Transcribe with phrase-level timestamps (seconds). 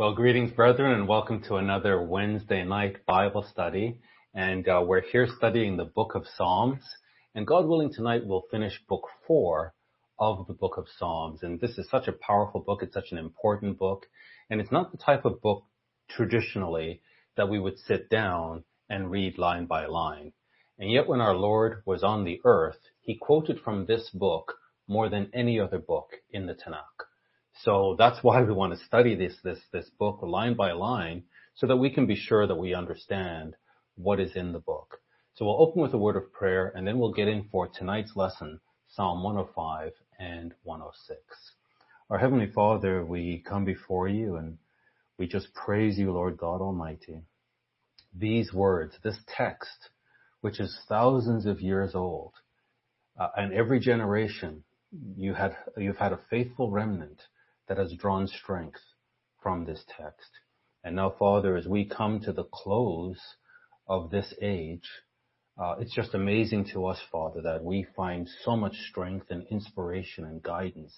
[0.00, 3.98] Well, greetings, brethren, and welcome to another Wednesday night Bible study.
[4.32, 6.80] And uh, we're here studying the book of Psalms.
[7.34, 9.74] And God willing, tonight we'll finish book four
[10.18, 11.42] of the book of Psalms.
[11.42, 12.82] And this is such a powerful book.
[12.82, 14.06] It's such an important book.
[14.48, 15.64] And it's not the type of book
[16.08, 17.02] traditionally
[17.36, 20.32] that we would sit down and read line by line.
[20.78, 24.54] And yet when our Lord was on the earth, he quoted from this book
[24.88, 27.09] more than any other book in the Tanakh.
[27.62, 31.66] So that's why we want to study this, this, this book line by line so
[31.66, 33.54] that we can be sure that we understand
[33.96, 35.00] what is in the book.
[35.34, 38.16] So we'll open with a word of prayer and then we'll get in for tonight's
[38.16, 41.20] lesson, Psalm 105 and 106.
[42.08, 44.56] Our Heavenly Father, we come before you and
[45.18, 47.20] we just praise you, Lord God Almighty.
[48.16, 49.90] These words, this text,
[50.40, 52.32] which is thousands of years old,
[53.18, 54.64] uh, and every generation
[55.14, 57.20] you had, you've had a faithful remnant
[57.70, 58.80] that has drawn strength
[59.40, 60.28] from this text.
[60.82, 63.20] And now, Father, as we come to the close
[63.86, 64.88] of this age,
[65.56, 70.24] uh, it's just amazing to us, Father, that we find so much strength and inspiration
[70.24, 70.96] and guidance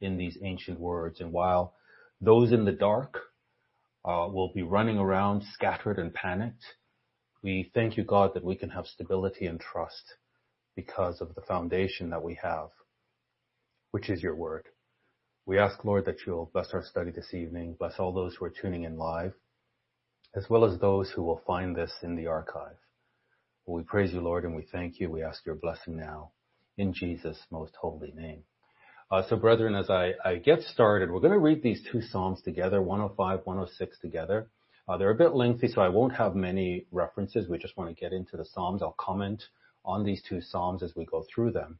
[0.00, 1.20] in these ancient words.
[1.20, 1.74] And while
[2.20, 3.18] those in the dark
[4.04, 6.62] uh, will be running around scattered and panicked,
[7.42, 10.14] we thank you, God, that we can have stability and trust
[10.76, 12.68] because of the foundation that we have,
[13.90, 14.68] which is your word.
[15.46, 18.50] We ask, Lord, that you'll bless our study this evening, bless all those who are
[18.50, 19.34] tuning in live,
[20.34, 22.76] as well as those who will find this in the archive.
[23.66, 25.10] We praise you, Lord, and we thank you.
[25.10, 26.30] We ask your blessing now
[26.78, 28.44] in Jesus' most holy name.
[29.10, 32.40] Uh, so, brethren, as I, I, get started, we're going to read these two Psalms
[32.40, 34.48] together, 105, 106 together.
[34.88, 37.48] Uh, they're a bit lengthy, so I won't have many references.
[37.48, 38.82] We just want to get into the Psalms.
[38.82, 39.42] I'll comment
[39.84, 41.78] on these two Psalms as we go through them.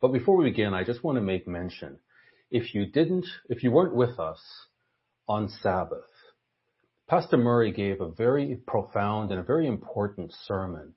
[0.00, 1.98] But before we begin, I just want to make mention
[2.52, 4.40] if you didn't, if you weren't with us
[5.26, 6.04] on Sabbath,
[7.08, 10.94] Pastor Murray gave a very profound and a very important sermon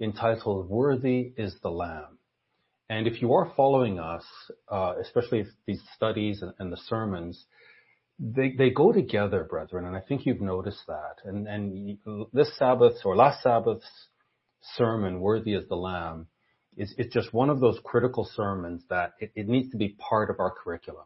[0.00, 2.18] entitled Worthy is the Lamb.
[2.90, 4.24] And if you are following us,
[4.70, 7.44] uh, especially these studies and, and the sermons,
[8.18, 11.16] they, they go together, brethren, and I think you've noticed that.
[11.24, 11.98] And, and
[12.32, 14.08] this Sabbath's or last Sabbath's
[14.76, 16.28] sermon, Worthy is the Lamb,
[16.78, 20.40] is, is just one of those critical sermons that it, needs to be part of
[20.40, 21.04] our curriculum.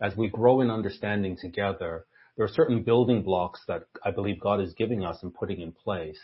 [0.00, 2.04] As we grow in understanding together,
[2.36, 5.72] there are certain building blocks that I believe God is giving us and putting in
[5.72, 6.20] place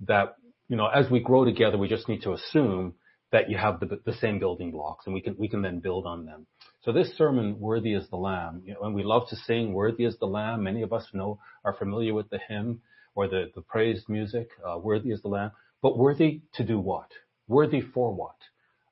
[0.00, 0.36] that,
[0.68, 2.94] you know, as we grow together, we just need to assume
[3.32, 6.24] that you have the, same building blocks and we can, we can then build on
[6.24, 6.46] them.
[6.82, 10.04] So this sermon, Worthy is the Lamb, you know, and we love to sing Worthy
[10.04, 10.62] is the Lamb.
[10.62, 12.80] Many of us know, are familiar with the hymn
[13.16, 15.50] or the, the praised music, uh, Worthy is the Lamb.
[15.82, 17.10] But worthy to do what?
[17.48, 18.36] Worthy for what?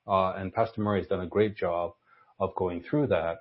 [0.06, 1.94] Uh, and Pastor Murray has done a great job
[2.38, 3.38] of going through that.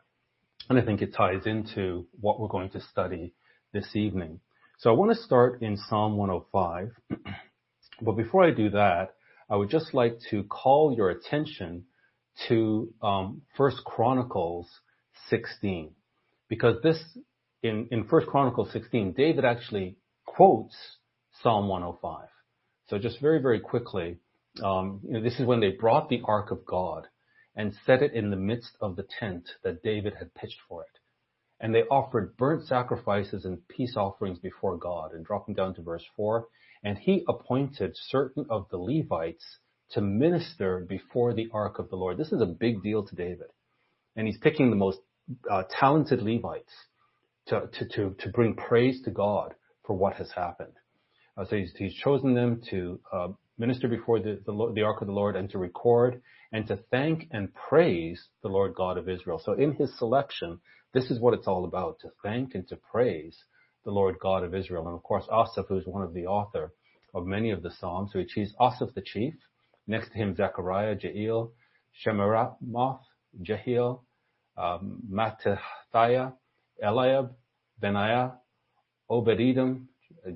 [0.70, 3.34] And I think it ties into what we're going to study
[3.74, 4.40] this evening.
[4.78, 6.92] So I want to start in Psalm 105.
[8.02, 9.16] but before I do that,
[9.50, 11.86] I would just like to call your attention
[12.48, 14.68] to um, First Chronicles
[15.30, 15.92] 16,
[16.48, 16.98] because this
[17.62, 20.76] in in First Chronicles 16, David actually quotes
[21.44, 22.28] Psalm 105.
[22.88, 24.18] So just very very quickly,
[24.64, 27.08] um, you know, this is when they brought the ark of God
[27.56, 31.00] and set it in the midst of the tent that David had pitched for it.
[31.60, 35.14] And they offered burnt sacrifices and peace offerings before God.
[35.14, 36.48] And dropping down to verse 4,
[36.84, 39.60] and he appointed certain of the Levites
[39.92, 42.18] to minister before the ark of the Lord.
[42.18, 43.48] This is a big deal to David.
[44.16, 45.00] And he's picking the most
[45.50, 46.74] uh, talented Levites
[47.48, 49.54] to, to, to, to bring praise to God
[49.86, 50.74] for what has happened.
[51.38, 53.28] Uh, so he's, he's chosen them to uh,
[53.62, 56.22] minister before the, the, the, ark of the Lord and to record
[56.52, 59.40] and to thank and praise the Lord God of Israel.
[59.42, 60.60] So in his selection,
[60.94, 63.38] this is what it's all about, to thank and to praise
[63.86, 64.88] the Lord God of Israel.
[64.88, 66.74] And of course, Asaph, who's one of the author
[67.14, 69.36] of many of the Psalms, so he chooses Asaph the chief,
[69.86, 71.54] next to him Zechariah, Jael,
[72.04, 73.02] Shemiramoth,
[73.42, 74.04] Jehiel,
[74.58, 76.34] um, Mattithiah,
[76.84, 77.36] Eliab,
[77.80, 78.34] Benaiah,
[79.08, 79.88] Obed-Edom,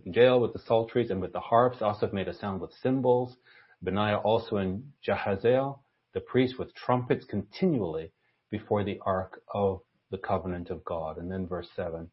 [0.05, 1.81] Jael with the psalteries and with the harps.
[1.81, 3.35] Asaph made a sound with cymbals.
[3.83, 5.79] Benaiah also in Jahaziel,
[6.13, 8.11] the priest with trumpets continually
[8.49, 11.17] before the ark of the covenant of God.
[11.17, 12.09] And then verse 7.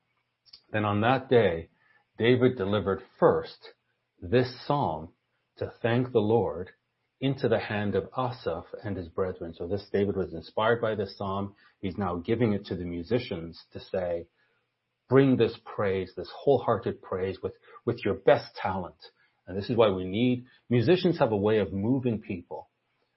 [0.73, 1.69] Then on that day,
[2.19, 3.73] David delivered first
[4.21, 5.11] this psalm
[5.59, 6.71] to thank the Lord
[7.21, 9.55] into the hand of Asaph and his brethren.
[9.55, 11.55] So this David was inspired by this psalm.
[11.81, 14.27] He's now giving it to the musicians to say,
[15.13, 17.53] bring this praise, this wholehearted praise with,
[17.85, 18.97] with your best talent.
[19.47, 22.71] And this is why we need, musicians have a way of moving people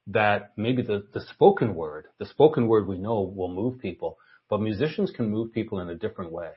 [0.07, 4.17] that maybe the, the spoken word, the spoken word we know will move people,
[4.49, 6.51] but musicians can move people in a different way.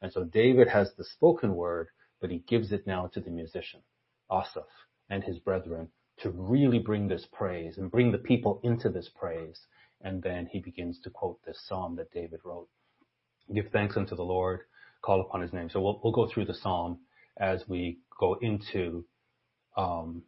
[0.00, 1.88] And so David has the spoken word,
[2.20, 3.80] but he gives it now to the musician,
[4.30, 4.62] Asaph,
[5.10, 5.88] and his brethren
[6.20, 9.58] to really bring this praise and bring the people into this praise.
[10.02, 12.68] And then he begins to quote this psalm that David wrote.
[13.54, 14.60] Give thanks unto the Lord,
[15.02, 15.70] call upon his name.
[15.70, 16.98] So we'll, we'll go through the psalm
[17.36, 19.04] as we go into
[19.76, 20.22] um,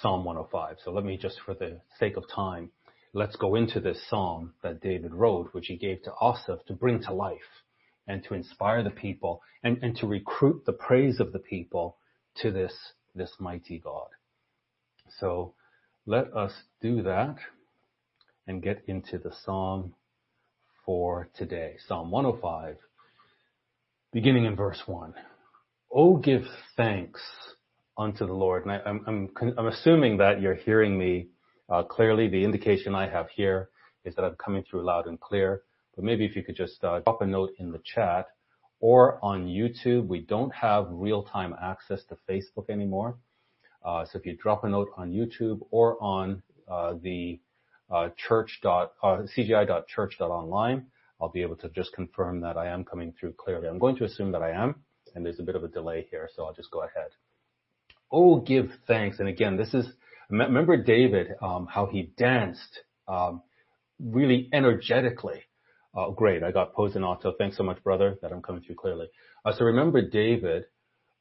[0.00, 0.76] Psalm 105.
[0.84, 2.70] So let me just, for the sake of time,
[3.12, 7.02] let's go into this psalm that David wrote, which he gave to Asaph to bring
[7.02, 7.62] to life
[8.06, 11.96] and to inspire the people and, and to recruit the praise of the people
[12.36, 12.74] to this,
[13.14, 14.08] this mighty God.
[15.18, 15.54] So
[16.04, 17.36] let us do that
[18.46, 19.94] and get into the psalm
[20.86, 21.74] for today.
[21.86, 22.76] Psalm 105,
[24.12, 25.12] beginning in verse 1.
[25.92, 26.42] Oh, give
[26.76, 27.20] thanks
[27.98, 28.64] unto the Lord.
[28.64, 31.28] And I, am I'm, I'm, I'm assuming that you're hearing me
[31.68, 32.28] uh, clearly.
[32.28, 33.70] The indication I have here
[34.04, 35.62] is that I'm coming through loud and clear.
[35.96, 38.26] But maybe if you could just uh, drop a note in the chat
[38.80, 40.06] or on YouTube.
[40.06, 43.18] We don't have real-time access to Facebook anymore.
[43.84, 47.40] Uh, so if you drop a note on YouTube or on uh, the
[47.90, 50.86] uh, church dot, uh, cgi.church.online,
[51.20, 53.68] I'll be able to just confirm that I am coming through clearly.
[53.68, 54.82] I'm going to assume that I am,
[55.14, 57.10] and there's a bit of a delay here, so I'll just go ahead.
[58.10, 59.18] Oh, give thanks.
[59.18, 59.86] And again, this is,
[60.28, 63.42] remember David, um, how he danced um,
[63.98, 65.42] really energetically.
[65.96, 67.32] Uh, great, I got auto.
[67.38, 69.06] Thanks so much, brother, that I'm coming through clearly.
[69.44, 70.64] Uh, so remember David,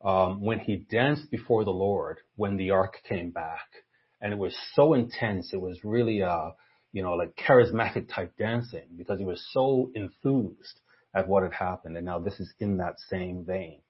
[0.04, 3.85] um, when he danced before the Lord, when the ark came back,
[4.26, 6.50] and it was so intense, it was really, uh,
[6.92, 10.82] you know, like charismatic type dancing because he was so enthused
[11.16, 11.96] at what had happened.
[11.96, 13.82] And now this is in that same vein.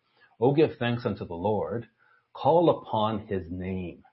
[0.41, 1.87] Oh, give thanks unto the Lord
[2.33, 4.03] Call upon his name.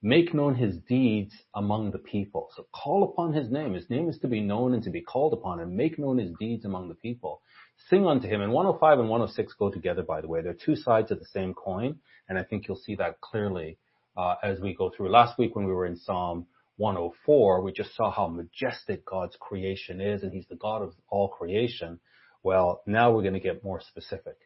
[0.00, 2.50] Make known his deeds among the people.
[2.54, 3.74] So call upon his name.
[3.74, 6.30] His name is to be known and to be called upon and make known his
[6.38, 7.42] deeds among the people.
[7.90, 8.42] Sing unto him.
[8.42, 10.40] And 105 and 106 go together, by the way.
[10.40, 11.98] They're two sides of the same coin.
[12.28, 13.78] And I think you'll see that clearly
[14.16, 15.10] Uh, as we go through.
[15.10, 16.46] Last week when we were in Psalm
[16.78, 21.28] 104, we just saw how majestic God's creation is and he's the God of all
[21.28, 22.00] creation.
[22.42, 24.36] Well, now we're going to get more specific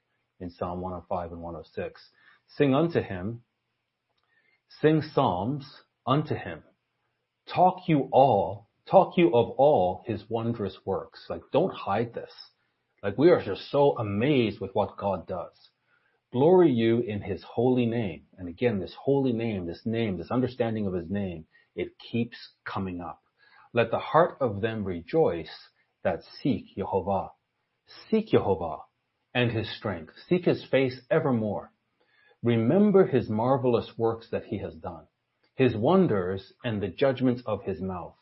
[0.41, 2.01] in Psalm 105 and 106.
[2.57, 3.43] Sing unto him,
[4.81, 5.67] sing psalms
[6.07, 6.63] unto him.
[7.53, 11.27] Talk you all, talk you of all his wondrous works.
[11.29, 12.33] Like, don't hide this.
[13.03, 15.70] Like, we are just so amazed with what God does.
[16.33, 18.23] Glory you in his holy name.
[18.39, 23.01] And again, this holy name, this name, this understanding of his name, it keeps coming
[23.01, 23.21] up.
[23.73, 25.51] Let the heart of them rejoice
[26.05, 27.31] that seek Jehovah.
[28.09, 28.79] Seek Jehovah
[29.35, 30.13] and his strength.
[30.29, 31.73] Seek his face evermore.
[32.43, 35.07] Remember his marvelous works that he has done,
[35.57, 38.15] his wonders and the judgments of his mouth.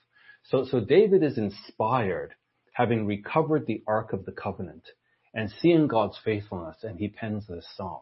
[0.45, 2.35] So, so David is inspired
[2.73, 4.89] having recovered the Ark of the Covenant
[5.35, 8.01] and seeing God's faithfulness and he pens this song.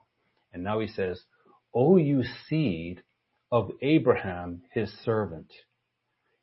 [0.52, 1.20] And now he says,
[1.74, 3.02] O you seed
[3.52, 5.52] of Abraham, his servant,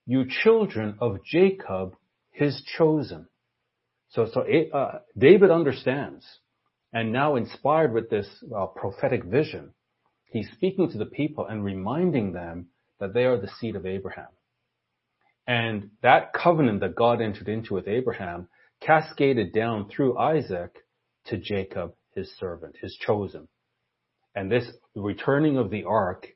[0.06, 1.96] you children of Jacob,
[2.32, 3.28] his chosen.
[4.10, 6.26] So, so uh, David understands
[6.92, 9.74] and now inspired with this uh, prophetic vision,
[10.26, 12.68] he's speaking to the people and reminding them
[13.00, 14.28] that they are the seed of Abraham.
[15.48, 18.48] And that covenant that God entered into with Abraham
[18.86, 20.76] cascaded down through Isaac
[21.26, 23.48] to Jacob, his servant, his chosen.
[24.36, 26.28] And this returning of the ark,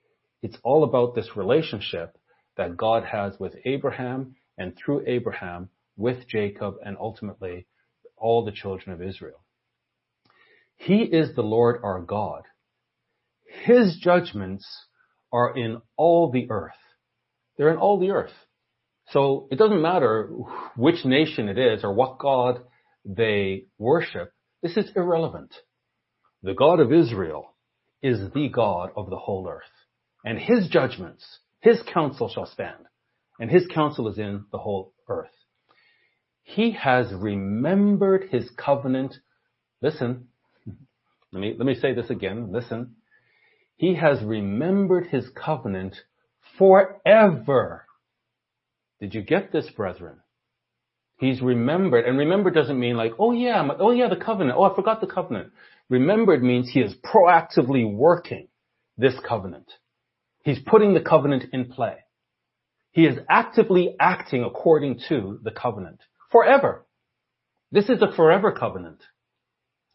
[0.41, 2.17] it's all about this relationship
[2.55, 7.67] that God has with Abraham and through Abraham with Jacob and ultimately
[8.15, 9.43] all the children of Israel.
[10.77, 12.43] He is the Lord our God.
[13.63, 14.65] His judgments
[15.33, 16.71] are in all the earth.
[17.57, 18.33] They're in all the earth.
[19.11, 20.29] So it doesn't matter
[20.75, 22.61] which nation it is or what God
[23.05, 24.33] they worship.
[24.61, 25.53] This is irrelevant.
[26.43, 27.53] The God of Israel
[28.01, 29.63] is the God of the whole earth
[30.27, 31.25] and his judgments,
[31.61, 32.85] his counsel shall stand
[33.39, 35.31] and his counsel is in the whole earth.
[36.43, 39.15] He has remembered his covenant.
[39.81, 40.27] Listen,
[41.31, 42.51] let me, let me say this again.
[42.51, 42.95] Listen.
[43.77, 45.95] He has remembered his covenant
[46.57, 47.85] forever.
[48.99, 50.17] Did you get this, brethren?
[51.19, 54.57] He's remembered, and remember doesn't mean like, oh yeah, oh yeah, the covenant.
[54.57, 55.51] Oh, I forgot the covenant.
[55.89, 58.47] Remembered means he is proactively working
[58.97, 59.71] this covenant.
[60.43, 61.97] He's putting the covenant in play.
[62.91, 65.99] He is actively acting according to the covenant
[66.31, 66.85] forever.
[67.71, 69.01] This is a forever covenant.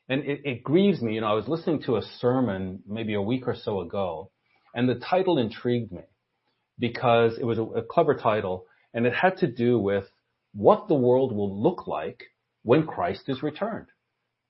[0.09, 3.23] And it, it grieves me, you know, I was listening to a sermon maybe a
[3.23, 4.31] week or so ago,
[4.75, 6.03] and the title intrigued me
[6.79, 10.05] because it was a, a clever title and it had to do with
[10.55, 12.25] what the world will look like
[12.63, 13.89] when Christ is returned.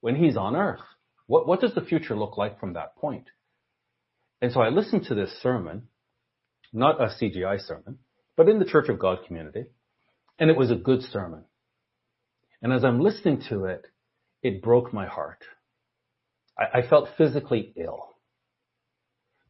[0.00, 0.80] when he's on earth?
[1.26, 3.28] What, what does the future look like from that point?
[4.42, 5.88] And so I listened to this sermon,
[6.72, 7.98] not a CGI sermon,
[8.36, 9.66] but in the Church of God community,
[10.38, 11.44] and it was a good sermon.
[12.60, 13.86] And as I'm listening to it,
[14.42, 15.44] it broke my heart.
[16.58, 18.08] I, I felt physically ill.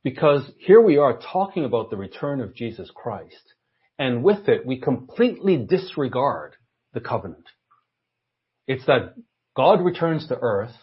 [0.04, 3.54] Because here we are talking about the return of Jesus Christ,
[4.02, 6.56] and with it, we completely disregard
[6.92, 7.44] the covenant.
[8.66, 9.14] It's that
[9.54, 10.74] God returns to earth,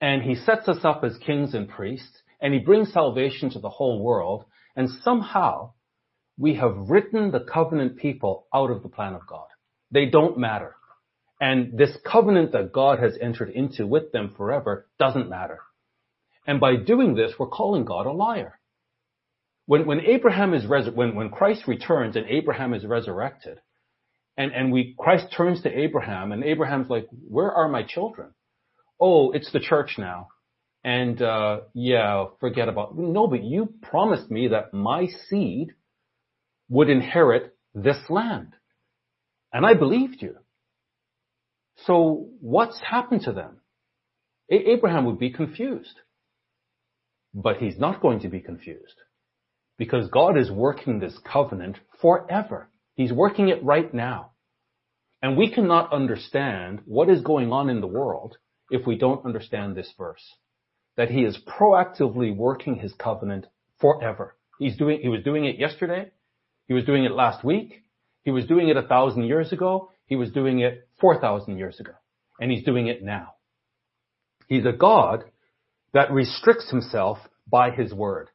[0.00, 3.70] and he sets us up as kings and priests, and he brings salvation to the
[3.70, 4.44] whole world,
[4.76, 5.72] and somehow
[6.38, 9.48] we have written the covenant people out of the plan of God.
[9.90, 10.76] They don't matter.
[11.40, 15.58] And this covenant that God has entered into with them forever doesn't matter.
[16.46, 18.60] And by doing this, we're calling God a liar.
[19.66, 23.58] When, when Abraham is when, when Christ returns and Abraham is resurrected,
[24.36, 28.30] and, and we, Christ turns to Abraham and Abraham's like, where are my children?
[29.00, 30.28] Oh, it's the church now.
[30.82, 35.68] And, uh, yeah, forget about, no, but you promised me that my seed
[36.68, 38.54] would inherit this land.
[39.52, 40.36] And I believed you.
[41.86, 43.60] So what's happened to them?
[44.50, 46.00] A- Abraham would be confused.
[47.32, 48.96] But he's not going to be confused
[49.78, 52.68] because God is working this covenant forever.
[52.94, 54.30] He's working it right now.
[55.20, 58.36] And we cannot understand what is going on in the world
[58.70, 60.22] if we don't understand this verse.
[60.96, 63.46] That he is proactively working his covenant
[63.80, 64.36] forever.
[64.58, 66.10] He's doing, he was doing it yesterday.
[66.68, 67.82] He was doing it last week.
[68.22, 69.90] He was doing it a thousand years ago.
[70.06, 71.92] He was doing it 4,000 years ago.
[72.40, 73.34] And he's doing it now.
[74.48, 75.24] He's a God
[75.92, 78.28] that restricts himself by his word.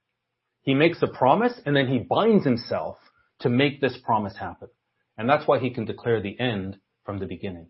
[0.69, 2.99] He makes a promise and then he binds himself
[3.39, 4.67] to make this promise happen.
[5.17, 7.69] And that's why he can declare the end from the beginning.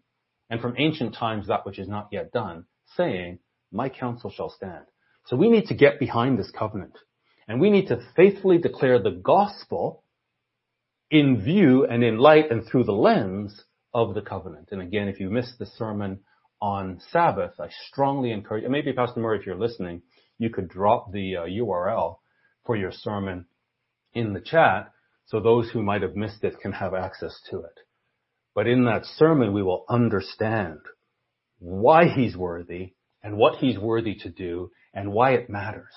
[0.50, 2.66] And from ancient times that which is not yet done,
[2.98, 3.40] saying,
[3.72, 4.84] my counsel shall stand.
[5.28, 6.92] So we need to get behind this covenant.
[7.48, 10.04] And we need to faithfully declare the gospel
[11.10, 13.64] in view and in light and through the lens
[13.94, 14.74] of the covenant.
[14.74, 16.20] And again, if you missed the sermon
[16.62, 20.02] on Sabbath, I strongly encourage, and maybe Pastor Murray, if you're listening,
[20.38, 22.18] you could drop the uh, URL
[22.70, 23.48] for your sermon
[24.14, 24.92] in the chat
[25.26, 27.80] so those who might have missed it can have access to it.
[28.54, 30.78] But in that sermon, we will understand
[31.58, 35.96] why he's worthy and what he's worthy to do and why it matters.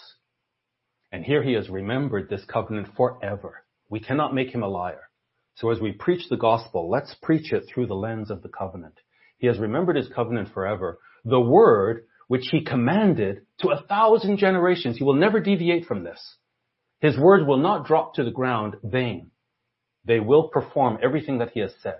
[1.12, 3.66] And here he has remembered this covenant forever.
[3.90, 5.10] We cannot make him a liar.
[5.56, 8.94] So as we preach the gospel, let's preach it through the lens of the covenant.
[9.36, 11.00] He has remembered his covenant forever.
[11.26, 14.96] The word which he commanded to a thousand generations.
[14.96, 16.38] He will never deviate from this.
[17.02, 19.32] His word will not drop to the ground vain.
[20.04, 21.98] They will perform everything that he has said.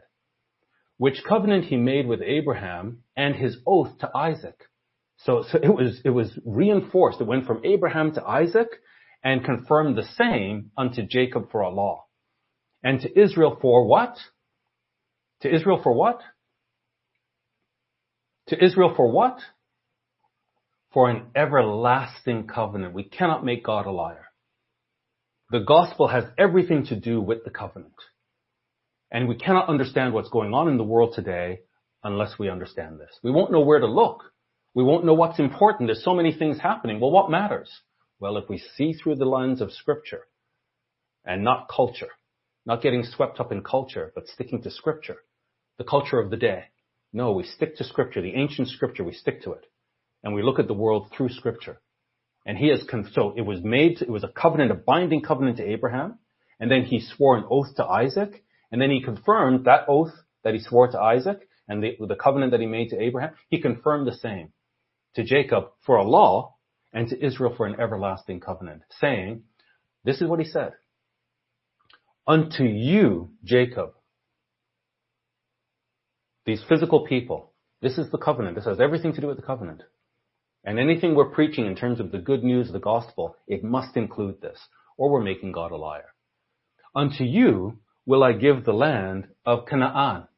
[0.97, 4.55] Which covenant he made with Abraham and his oath to Isaac.
[5.19, 7.21] So, so it was, it was reinforced.
[7.21, 8.69] It went from Abraham to Isaac
[9.25, 12.05] and confirmed the same unto Jacob for a law.
[12.85, 14.17] And to Israel for what?
[15.41, 16.21] To Israel for what?
[18.49, 19.41] To Israel for what?
[20.93, 22.95] For an everlasting covenant.
[22.95, 24.29] We cannot make God a liar.
[25.53, 27.93] The gospel has everything to do with the covenant.
[29.11, 31.61] And we cannot understand what's going on in the world today
[32.03, 33.11] unless we understand this.
[33.23, 34.23] We won't know where to look.
[34.73, 35.89] We won't know what's important.
[35.89, 37.01] There's so many things happening.
[37.01, 37.71] Well, what matters?
[38.19, 40.23] Well, if we see through the lens of scripture
[41.23, 42.13] and not culture,
[42.65, 45.19] not getting swept up in culture, but sticking to scripture,
[45.77, 46.65] the culture of the day.
[47.13, 49.67] No, we stick to scripture, the ancient scripture, we stick to it.
[50.25, 51.83] And we look at the world through scripture.
[52.45, 55.69] And he has, so it was made, it was a covenant, a binding covenant to
[55.69, 56.19] Abraham.
[56.59, 58.45] And then he swore an oath to Isaac.
[58.71, 60.13] And then he confirmed that oath
[60.45, 63.35] that he swore to Isaac and the, the covenant that he made to Abraham.
[63.49, 64.53] He confirmed the same
[65.15, 66.57] to Jacob for a law
[66.93, 69.45] and to Israel for an everlasting covenant, saying,
[70.05, 70.73] this is what he said.
[72.27, 73.93] Unto you, Jacob,
[76.45, 78.57] these physical people, this is the covenant.
[78.57, 79.83] This has everything to do with the covenant.
[80.65, 83.97] And anything we're preaching in terms of the good news of the gospel, it must
[83.97, 84.59] include this,
[84.97, 86.15] or we're making God a liar.
[86.95, 90.29] Unto you will I give the land of Canaan,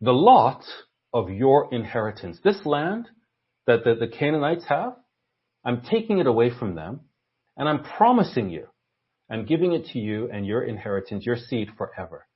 [0.00, 0.64] the lot
[1.12, 2.38] of your inheritance.
[2.44, 3.08] This land
[3.66, 4.94] that the, the Canaanites have,
[5.64, 7.00] I'm taking it away from them,
[7.56, 8.68] and I'm promising you
[9.30, 12.26] I'm giving it to you and your inheritance, your seed forever.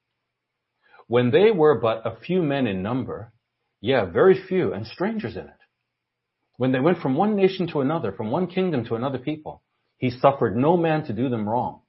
[1.06, 3.32] When they were but a few men in number,
[3.80, 5.61] yeah, very few, and strangers in it.
[6.62, 9.64] When they went from one nation to another, from one kingdom to another people,
[9.98, 11.80] he suffered no man to do them wrong.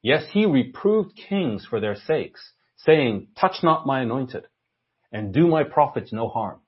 [0.00, 2.40] Yes, he reproved kings for their sakes,
[2.78, 4.46] saying, touch not my anointed,
[5.12, 6.60] and do my prophets no harm.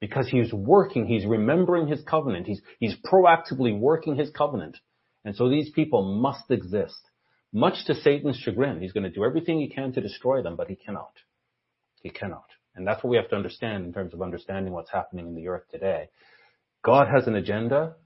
[0.00, 4.78] because he's working, he's remembering his covenant, he's, he's proactively working his covenant.
[5.24, 7.00] And so these people must exist.
[7.52, 10.68] Much to Satan's chagrin, he's going to do everything he can to destroy them, but
[10.68, 11.14] he cannot.
[12.04, 12.46] He cannot.
[12.76, 15.48] And that's what we have to understand in terms of understanding what's happening in the
[15.48, 16.08] earth today.
[16.84, 17.96] God has an agenda.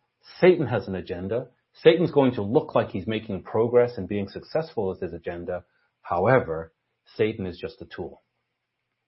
[0.41, 1.49] Satan has an agenda.
[1.83, 5.65] Satan's going to look like he's making progress and being successful with his agenda.
[6.03, 6.73] However,
[7.17, 8.23] Satan is just a tool.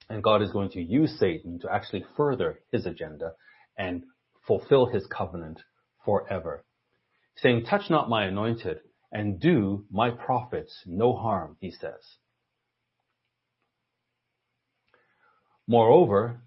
[0.09, 3.33] And God is going to use Satan to actually further his agenda
[3.77, 4.05] and
[4.47, 5.61] fulfill his covenant
[6.05, 6.65] forever.
[7.37, 8.79] Saying, touch not my anointed
[9.13, 12.17] and do my prophets no harm, he says.
[15.67, 16.41] Moreover,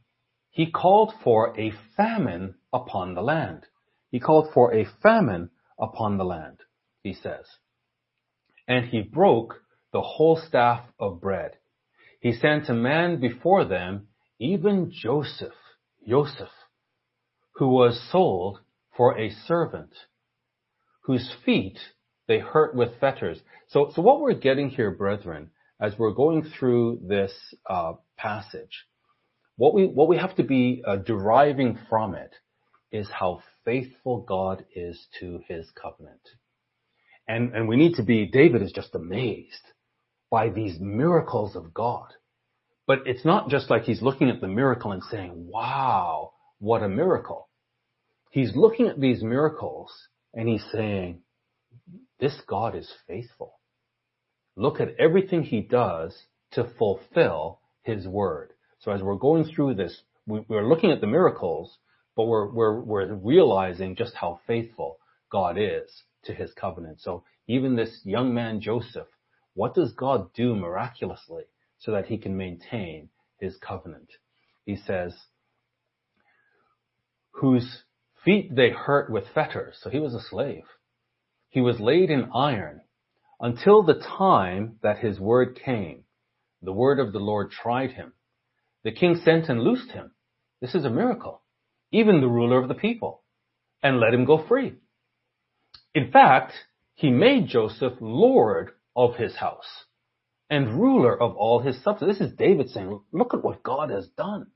[0.49, 3.65] he called for a famine upon the land.
[4.11, 6.57] He called for a famine upon the land,
[7.03, 7.45] he says.
[8.67, 11.57] And he broke the whole staff of bread.
[12.19, 14.07] He sent a man before them,
[14.39, 15.53] even Joseph,
[16.07, 16.49] Joseph,
[17.55, 18.59] who was sold
[18.95, 19.93] for a servant,
[21.03, 21.79] whose feet
[22.27, 23.39] they hurt with fetters.
[23.69, 27.33] So, so what we're getting here, brethren, as we're going through this
[27.69, 28.85] uh, passage,
[29.55, 32.33] what we what we have to be uh, deriving from it
[32.91, 36.21] is how faithful God is to His covenant,
[37.27, 38.25] and and we need to be.
[38.25, 39.73] David is just amazed
[40.29, 42.13] by these miracles of God,
[42.87, 46.89] but it's not just like he's looking at the miracle and saying, "Wow, what a
[46.89, 47.47] miracle."
[48.31, 49.91] He's looking at these miracles
[50.33, 51.23] and he's saying,
[52.19, 53.59] "This God is faithful."
[54.55, 58.53] Look at everything he does to fulfill his word.
[58.79, 61.77] So as we're going through this, we, are looking at the miracles,
[62.19, 64.97] but we're, we're, we're realizing just how faithful
[65.31, 66.99] God is to his covenant.
[66.99, 69.07] So even this young man, Joseph,
[69.53, 71.43] what does God do miraculously
[71.77, 74.09] so that he can maintain his covenant?
[74.65, 75.15] He says,
[77.31, 77.83] whose
[78.25, 79.77] feet they hurt with fetters.
[79.81, 80.65] So he was a slave.
[81.47, 82.81] He was laid in iron
[83.39, 86.03] until the time that his word came.
[86.63, 88.11] The word of the Lord tried him
[88.83, 90.11] the king sent and loosed him.
[90.61, 91.41] This is a miracle.
[91.91, 93.21] Even the ruler of the people.
[93.81, 94.75] And let him go free.
[95.95, 96.53] In fact,
[96.95, 99.85] he made Joseph Lord of his house
[100.49, 102.17] and ruler of all his substance.
[102.17, 104.47] This is David saying, look at what God has done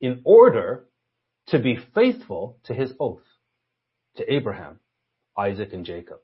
[0.00, 0.84] in order
[1.48, 3.22] to be faithful to his oath
[4.16, 4.80] to Abraham,
[5.38, 6.18] Isaac, and Jacob.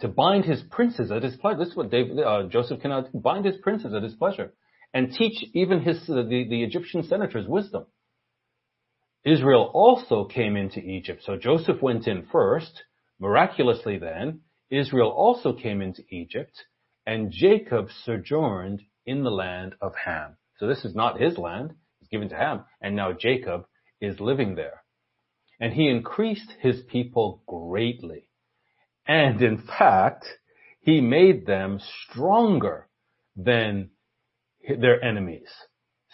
[0.00, 1.58] To bind his princes at his pleasure.
[1.58, 3.18] This is what David, uh, Joseph cannot do.
[3.18, 4.52] Bind his princes at his pleasure
[4.92, 7.86] and teach even his, the, the Egyptian senators wisdom.
[9.24, 11.22] Israel also came into Egypt.
[11.24, 12.84] So Joseph went in first.
[13.18, 16.52] Miraculously then, Israel also came into Egypt
[17.06, 20.36] and Jacob sojourned in the land of Ham.
[20.58, 21.74] So this is not his land.
[22.00, 22.64] It's given to Ham.
[22.80, 23.66] And now Jacob
[24.00, 24.82] is living there.
[25.60, 28.26] And he increased his people greatly.
[29.06, 30.26] And in fact,
[30.80, 32.88] he made them stronger
[33.36, 33.90] than
[34.66, 35.48] their enemies.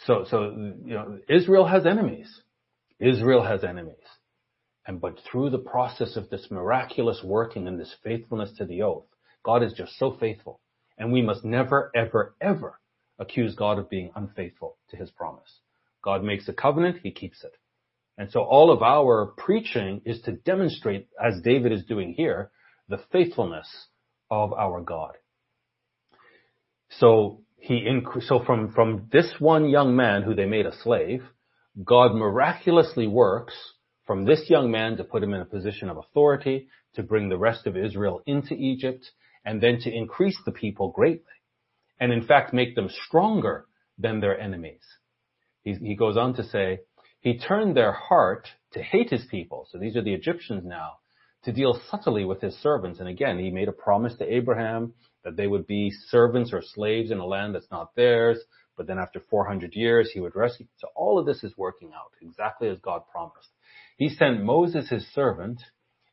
[0.07, 0.44] So, so,
[0.85, 2.29] you know, Israel has enemies.
[3.01, 3.97] Israel has enemies.
[4.87, 9.07] And, but through the process of this miraculous working and this faithfulness to the oath,
[9.45, 10.61] God is just so faithful.
[10.99, 12.79] And we must never, ever, ever
[13.19, 15.61] accuse God of being unfaithful to his promise.
[16.03, 17.53] God makes a covenant, he keeps it.
[18.19, 22.51] And so all of our preaching is to demonstrate, as David is doing here,
[22.89, 23.69] the faithfulness
[24.31, 25.13] of our God.
[26.99, 27.87] So he
[28.21, 31.23] so from, from this one young man who they made a slave,
[31.85, 33.55] God miraculously works
[34.07, 37.38] from this young man to put him in a position of authority, to bring the
[37.38, 39.11] rest of Israel into Egypt,
[39.45, 41.25] and then to increase the people greatly.
[42.01, 43.66] And in fact, make them stronger
[43.99, 44.83] than their enemies.
[45.62, 46.81] He, he goes on to say,
[47.21, 49.69] he turned their heart to hate his people.
[49.71, 50.95] So these are the Egyptians now,
[51.45, 52.99] to deal subtly with his servants.
[52.99, 57.11] And again, he made a promise to Abraham that they would be servants or slaves
[57.11, 58.38] in a land that's not theirs.
[58.81, 60.64] But then after 400 years, he would rescue.
[60.79, 63.51] So all of this is working out exactly as God promised.
[63.99, 65.61] He sent Moses, his servant,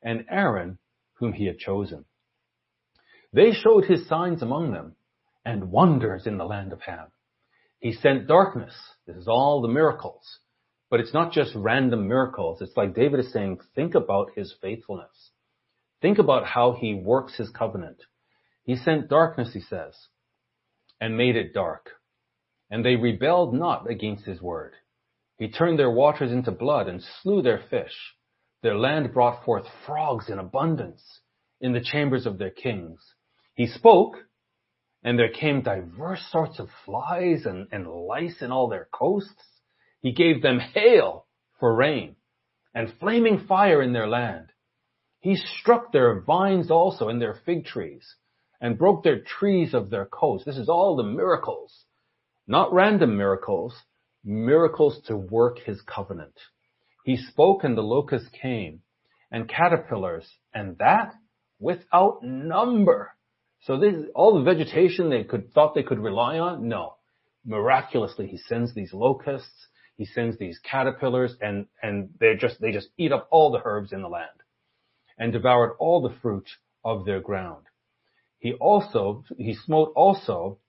[0.04, 0.78] and Aaron,
[1.14, 2.04] whom he had chosen.
[3.32, 4.98] They showed his signs among them
[5.46, 7.08] and wonders in the land of Ham.
[7.80, 8.76] He sent darkness.
[9.06, 10.40] This is all the miracles.
[10.90, 12.62] But it's not just random miracles.
[12.62, 15.32] It's like David is saying, think about his faithfulness.
[16.02, 18.04] Think about how he works his covenant.
[18.66, 19.96] He sent darkness, he says,
[21.00, 21.92] and made it dark.
[22.70, 24.74] And they rebelled not against his word.
[25.38, 28.16] He turned their waters into blood and slew their fish.
[28.64, 31.22] Their land brought forth frogs in abundance
[31.62, 33.00] in the chambers of their kings.
[33.54, 34.16] He spoke,
[35.04, 39.44] and there came diverse sorts of flies and, and lice in all their coasts.
[40.02, 41.28] He gave them hail
[41.60, 42.16] for rain
[42.74, 44.48] and flaming fire in their land.
[45.20, 48.16] He struck their vines also and their fig trees
[48.62, 50.46] and broke their trees of their coast.
[50.46, 51.86] This is all the miracles,
[52.48, 53.76] not random miracles,
[54.24, 56.34] miracles to work his covenant.
[57.04, 58.82] He spoke and the locusts came
[59.32, 61.14] and caterpillars and that
[61.60, 63.12] without number.
[63.62, 66.96] So this, all the vegetation they could, thought they could rely on, no.
[67.46, 72.90] Miraculously, he sends these locusts, he sends these caterpillars and, and they just, they just
[72.98, 74.30] eat up all the herbs in the land
[75.18, 76.48] and devoured all the fruit
[76.84, 77.66] of their ground.
[78.40, 80.60] He also, he smote also,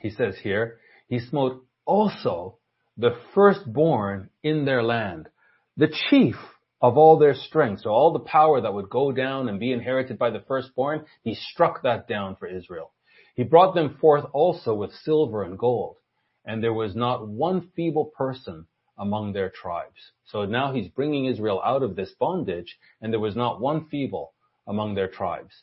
[0.00, 2.58] he says here, he smote also
[2.96, 5.28] the firstborn in their land,
[5.76, 6.36] the chief
[6.80, 7.82] of all their strength.
[7.82, 11.34] So all the power that would go down and be inherited by the firstborn, he
[11.34, 12.92] struck that down for Israel.
[13.34, 15.96] He brought them forth also with silver and gold,
[16.44, 18.66] and there was not one feeble person
[18.98, 20.12] among their tribes.
[20.24, 24.32] So now he's bringing Israel out of this bondage, and there was not one feeble
[24.66, 25.62] among their tribes.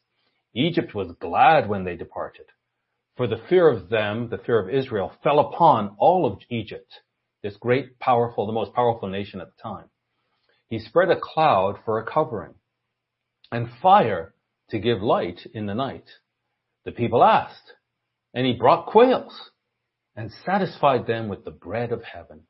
[0.53, 2.45] Egypt was glad when they departed,
[3.15, 6.91] for the fear of them, the fear of Israel, fell upon all of Egypt,
[7.41, 9.89] this great, powerful, the most powerful nation at the time.
[10.69, 12.55] He spread a cloud for a covering
[13.51, 14.33] and fire
[14.69, 16.09] to give light in the night.
[16.85, 17.73] The people asked,
[18.33, 19.51] and he brought quails
[20.15, 22.41] and satisfied them with the bread of heaven.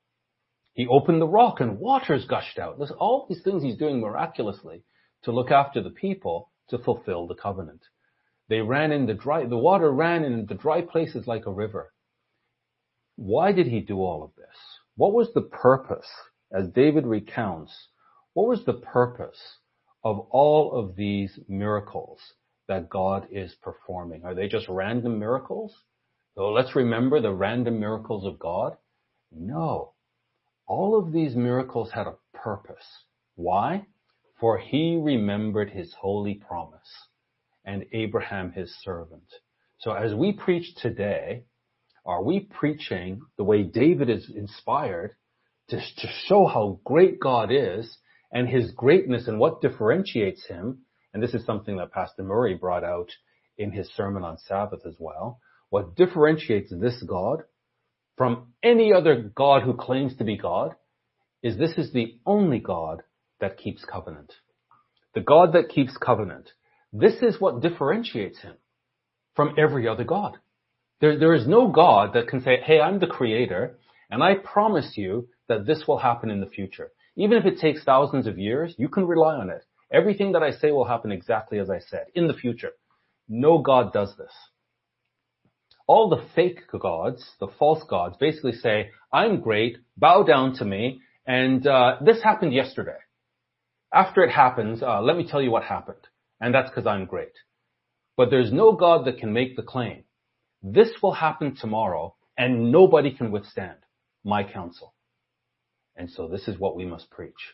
[0.74, 2.78] He opened the rock and waters gushed out.
[2.78, 4.84] There's all these things he's doing miraculously
[5.24, 7.82] to look after the people to fulfill the covenant.
[8.50, 11.94] They ran in the dry, the water ran in the dry places like a river.
[13.16, 14.80] Why did he do all of this?
[14.96, 16.10] What was the purpose,
[16.52, 17.90] as David recounts,
[18.34, 19.60] what was the purpose
[20.04, 22.34] of all of these miracles
[22.68, 24.26] that God is performing?
[24.26, 25.76] Are they just random miracles?
[26.36, 28.78] So let's remember the random miracles of God.
[29.32, 29.94] No.
[30.68, 33.06] All of these miracles had a purpose.
[33.36, 33.86] Why?
[34.40, 37.08] For he remembered his holy promise
[37.66, 39.24] and Abraham his servant.
[39.80, 41.44] So as we preach today,
[42.06, 45.16] are we preaching the way David is inspired
[45.70, 47.98] to, to show how great God is
[48.32, 50.80] and his greatness and what differentiates him?
[51.14, 53.10] And this is something that Pastor Murray brought out
[53.58, 55.40] in his sermon on Sabbath as well.
[55.70, 57.44] What differentiates this God
[58.18, 60.76] from any other God who claims to be God
[61.42, 63.04] is this is the only God
[63.40, 64.34] that keeps covenant.
[65.16, 66.50] The God that keeps covenant.
[66.94, 68.54] This is what differentiates him
[69.36, 70.38] from every other God.
[71.02, 73.78] There, there is no God that can say, hey, I'm the creator
[74.10, 76.92] and I promise you that this will happen in the future.
[77.18, 79.66] Even if it takes thousands of years, you can rely on it.
[79.92, 82.72] Everything that I say will happen exactly as I said in the future.
[83.28, 84.32] No God does this
[85.88, 91.02] all the fake gods, the false gods, basically say, I'm great, bow down to me,
[91.26, 92.98] and uh, this happened yesterday.
[93.94, 96.00] After it happens, uh, let me tell you what happened.
[96.44, 97.32] And that's because I'm great.
[98.18, 100.04] But there's no God that can make the claim.
[100.62, 103.78] This will happen tomorrow, and nobody can withstand
[104.26, 104.94] my counsel.
[105.96, 107.54] And so this is what we must preach.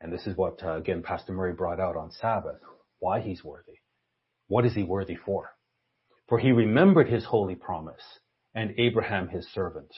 [0.00, 2.60] And this is what, uh, again, Pastor Murray brought out on Sabbath,
[3.00, 3.80] why he's worthy.
[4.46, 5.50] What is he worthy for?
[6.28, 8.20] For he remembered his holy promise
[8.54, 9.92] and Abraham his servant.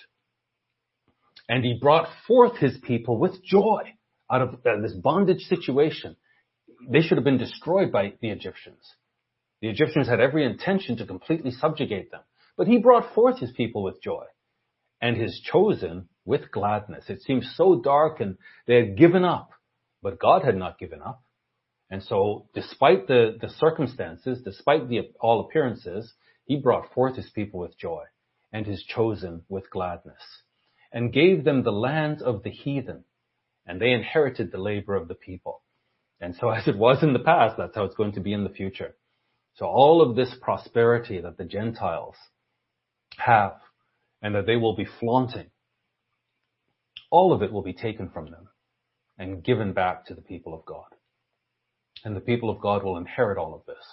[1.46, 3.82] And he brought forth his people with joy
[4.32, 6.16] out of uh, this bondage situation.
[6.88, 8.94] They should have been destroyed by the Egyptians.
[9.60, 12.20] The Egyptians had every intention to completely subjugate them.
[12.56, 14.26] But he brought forth his people with joy
[15.00, 17.04] and his chosen with gladness.
[17.08, 19.50] It seems so dark and they had given up,
[20.02, 21.22] but God had not given up.
[21.90, 26.12] And so despite the, the circumstances, despite the all appearances,
[26.46, 28.04] he brought forth his people with joy
[28.52, 30.22] and his chosen with gladness
[30.92, 33.04] and gave them the lands of the heathen
[33.66, 35.62] and they inherited the labor of the people.
[36.24, 38.44] And so as it was in the past, that's how it's going to be in
[38.44, 38.96] the future.
[39.56, 42.16] So all of this prosperity that the Gentiles
[43.18, 43.54] have
[44.20, 45.50] and that they will be flaunting,
[47.10, 48.48] all of it will be taken from them
[49.18, 50.86] and given back to the people of God
[52.04, 53.84] and the people of God will inherit all of this.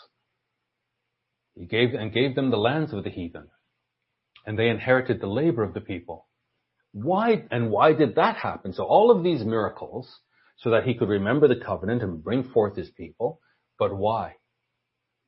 [1.55, 3.47] He gave and gave them the lands of the heathen,
[4.45, 6.27] and they inherited the labor of the people.
[6.93, 8.73] Why and why did that happen?
[8.73, 10.19] So all of these miracles,
[10.57, 13.39] so that he could remember the covenant and bring forth his people.
[13.79, 14.35] But why?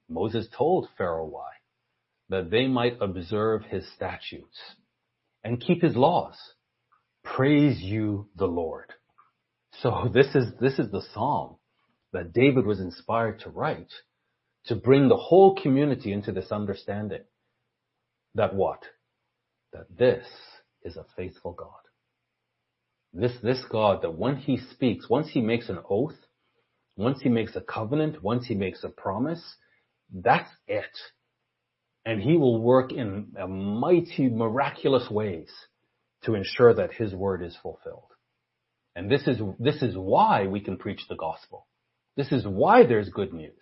[0.09, 1.49] Moses told Pharaoh why.
[2.29, 4.57] That they might observe his statutes
[5.43, 6.35] and keep his laws.
[7.23, 8.93] Praise you, the Lord.
[9.81, 11.57] So this is, this is the psalm
[12.11, 13.91] that David was inspired to write
[14.65, 17.23] to bring the whole community into this understanding
[18.35, 18.83] that what?
[19.73, 20.25] That this
[20.83, 21.82] is a faithful God.
[23.13, 26.15] This, this God that when he speaks, once he makes an oath,
[26.95, 29.43] once he makes a covenant, once he makes a promise,
[30.11, 30.97] that's it.
[32.05, 35.49] And he will work in mighty, miraculous ways
[36.23, 38.11] to ensure that his word is fulfilled.
[38.95, 41.67] And this is, this is why we can preach the gospel.
[42.15, 43.61] This is why there's good news.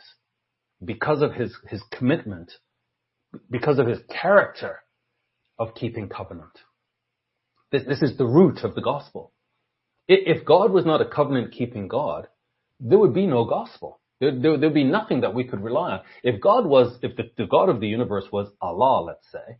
[0.84, 2.52] Because of his, his commitment,
[3.50, 4.80] because of his character
[5.60, 6.52] of keeping covenant.
[7.72, 9.32] This, this is the root of the gospel.
[10.08, 12.28] If God was not a covenant keeping God,
[12.80, 14.00] there would be no gospel.
[14.20, 16.02] There, would be nothing that we could rely on.
[16.24, 19.58] If God was, if the, the God of the universe was Allah, let's say,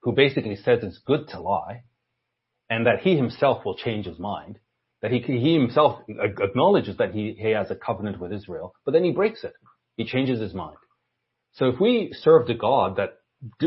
[0.00, 1.84] who basically says it's good to lie,
[2.68, 4.58] and that he himself will change his mind,
[5.02, 9.04] that he, he himself acknowledges that he, he has a covenant with Israel, but then
[9.04, 9.52] he breaks it.
[9.96, 10.76] He changes his mind.
[11.52, 13.18] So if we served a God that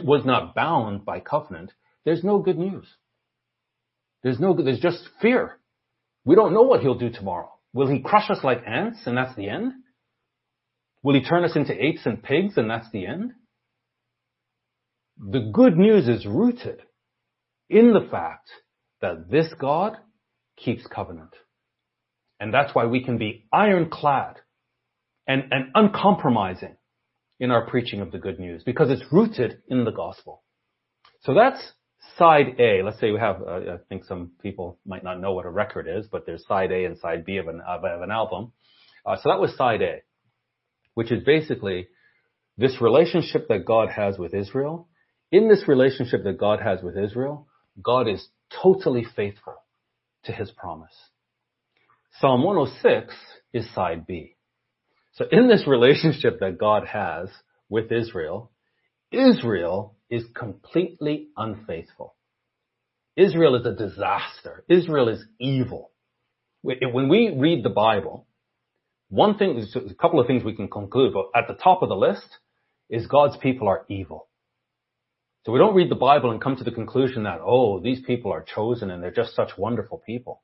[0.03, 1.71] was not bound by covenant,
[2.03, 2.87] there's no good news.
[4.21, 5.58] There's no, there's just fear.
[6.29, 7.49] We don't know what he'll do tomorrow.
[7.73, 9.71] Will he crush us like ants and that's the end?
[11.01, 13.31] Will he turn us into apes and pigs and that's the end?
[15.17, 16.83] The good news is rooted
[17.67, 18.47] in the fact
[19.01, 19.97] that this God
[20.55, 21.31] keeps covenant.
[22.39, 24.35] And that's why we can be ironclad
[25.25, 26.77] and, and uncompromising
[27.39, 30.43] in our preaching of the good news because it's rooted in the gospel.
[31.21, 31.73] So that's
[32.17, 32.81] side A.
[32.83, 35.87] Let's say we have, uh, I think some people might not know what a record
[35.87, 38.51] is, but there's side A and side B of an, of an album.
[39.05, 40.01] Uh, so that was side A,
[40.93, 41.87] which is basically
[42.57, 44.87] this relationship that God has with Israel.
[45.31, 47.47] In this relationship that God has with Israel,
[47.81, 48.27] God is
[48.61, 49.55] totally faithful
[50.25, 50.93] to his promise.
[52.19, 53.13] Psalm 106
[53.53, 54.35] is side B.
[55.13, 57.29] So in this relationship that God has
[57.69, 58.51] with Israel,
[59.11, 62.15] Israel is completely unfaithful.
[63.15, 64.63] Israel is a disaster.
[64.69, 65.91] Israel is evil.
[66.61, 68.27] When we read the Bible,
[69.09, 71.95] one thing, a couple of things we can conclude, but at the top of the
[71.95, 72.27] list
[72.89, 74.27] is God's people are evil.
[75.45, 78.31] So we don't read the Bible and come to the conclusion that, oh, these people
[78.31, 80.41] are chosen and they're just such wonderful people.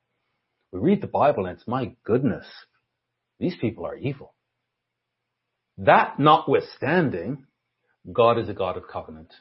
[0.72, 2.46] We read the Bible and it's my goodness,
[3.38, 4.34] these people are evil.
[5.78, 7.44] That notwithstanding,
[8.10, 9.32] God is a God of covenant.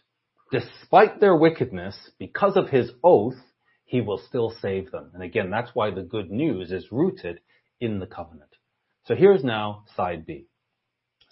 [0.52, 3.38] Despite their wickedness, because of his oath,
[3.86, 5.12] he will still save them.
[5.14, 7.40] And again, that's why the good news is rooted
[7.80, 8.50] in the covenant.
[9.06, 10.48] So here's now side B.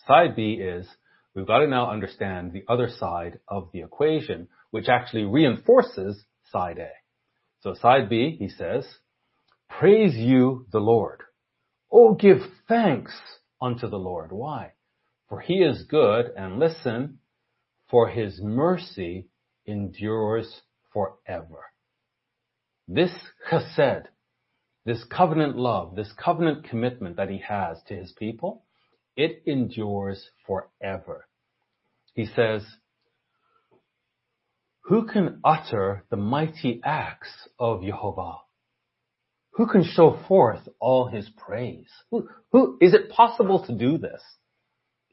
[0.07, 0.87] Side B is
[1.33, 6.77] we've got to now understand the other side of the equation, which actually reinforces side
[6.77, 6.89] A.
[7.61, 8.85] So side B, he says,
[9.69, 11.21] praise you the Lord.
[11.91, 13.13] Oh, give thanks
[13.61, 14.31] unto the Lord.
[14.31, 14.73] Why?
[15.29, 17.19] For he is good and listen,
[17.93, 19.27] for his mercy
[19.67, 21.65] endures forever.
[22.87, 23.11] This
[23.51, 24.05] chesed,
[24.83, 28.63] this covenant love, this covenant commitment that he has to his people,
[29.15, 31.27] it endures forever.
[32.15, 32.63] He says,
[34.85, 38.37] who can utter the mighty acts of Jehovah?
[39.51, 41.91] Who can show forth all his praise?
[42.09, 44.23] Who, who, is it possible to do this?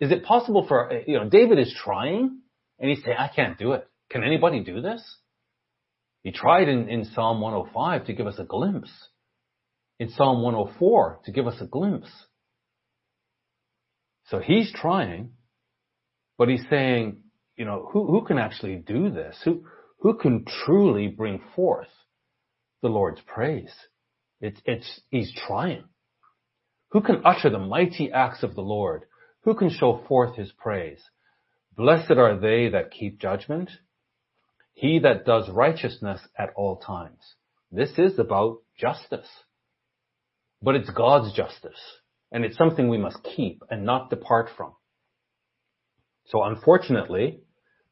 [0.01, 2.40] Is it possible for, you know, David is trying
[2.81, 3.87] and he's saying, I can't do it.
[4.11, 5.03] Can anybody do this?
[6.23, 8.91] He tried in, in Psalm 105 to give us a glimpse.
[9.99, 12.11] In Psalm 104 to give us a glimpse.
[14.29, 15.33] So he's trying,
[16.39, 17.23] but he's saying,
[17.57, 19.37] you know, who, who can actually do this?
[19.45, 19.65] Who,
[19.99, 21.89] who can truly bring forth
[22.81, 23.73] the Lord's praise?
[24.41, 25.85] It's, it's, he's trying.
[26.93, 29.03] Who can utter the mighty acts of the Lord?
[29.45, 31.03] Who can show forth his praise?
[31.81, 33.71] Blessed are they that keep judgment,
[34.75, 37.37] he that does righteousness at all times.
[37.73, 39.27] This is about justice.
[40.61, 41.81] But it's God's justice,
[42.31, 44.75] and it's something we must keep and not depart from.
[46.27, 47.41] So unfortunately,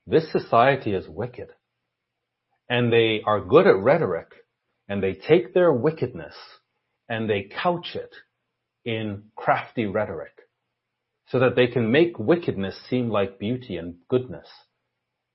[0.07, 1.49] this society is wicked.
[2.69, 4.29] And they are good at rhetoric,
[4.87, 6.35] and they take their wickedness
[7.09, 8.15] and they couch it
[8.85, 10.39] in crafty rhetoric
[11.31, 14.49] so that they can make wickedness seem like beauty and goodness.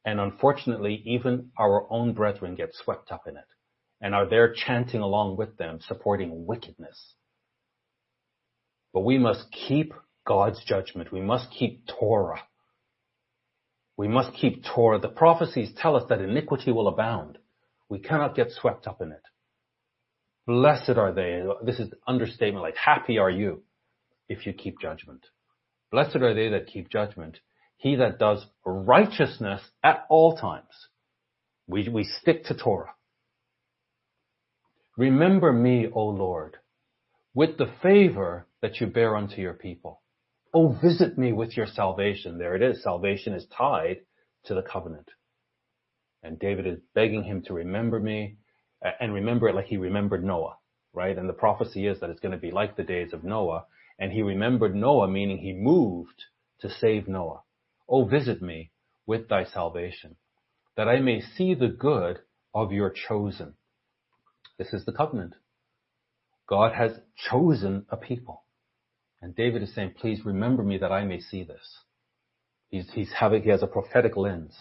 [0.05, 3.45] And unfortunately, even our own brethren get swept up in it
[4.01, 7.13] and are there chanting along with them, supporting wickedness.
[8.93, 9.93] But we must keep
[10.25, 11.11] God's judgment.
[11.11, 12.41] We must keep Torah.
[13.95, 14.99] We must keep Torah.
[14.99, 17.37] The prophecies tell us that iniquity will abound.
[17.87, 19.21] We cannot get swept up in it.
[20.47, 21.43] Blessed are they.
[21.63, 23.63] This is understatement like happy are you
[24.27, 25.25] if you keep judgment.
[25.93, 27.37] Blessed are they that keep judgment.
[27.77, 30.87] He that does righteousness at all times.
[31.67, 32.95] We, we stick to Torah.
[34.97, 36.57] Remember me, O Lord,
[37.35, 40.01] with the favor that you bear unto your people.
[40.51, 42.39] Oh, visit me with your salvation.
[42.39, 42.81] There it is.
[42.81, 43.97] Salvation is tied
[44.45, 45.11] to the covenant.
[46.23, 48.37] And David is begging him to remember me
[48.99, 50.57] and remember it like he remembered Noah,
[50.91, 51.15] right?
[51.15, 53.65] And the prophecy is that it's going to be like the days of Noah.
[53.99, 56.23] And he remembered Noah, meaning he moved
[56.61, 57.41] to save Noah.
[57.87, 58.71] Oh, visit me
[59.05, 60.15] with thy salvation,
[60.75, 62.19] that I may see the good
[62.53, 63.55] of your chosen.
[64.57, 65.33] This is the covenant.
[66.47, 66.91] God has
[67.29, 68.43] chosen a people.
[69.21, 71.79] And David is saying, please remember me that I may see this.
[72.69, 74.55] He's, he's having, he has a prophetic lens.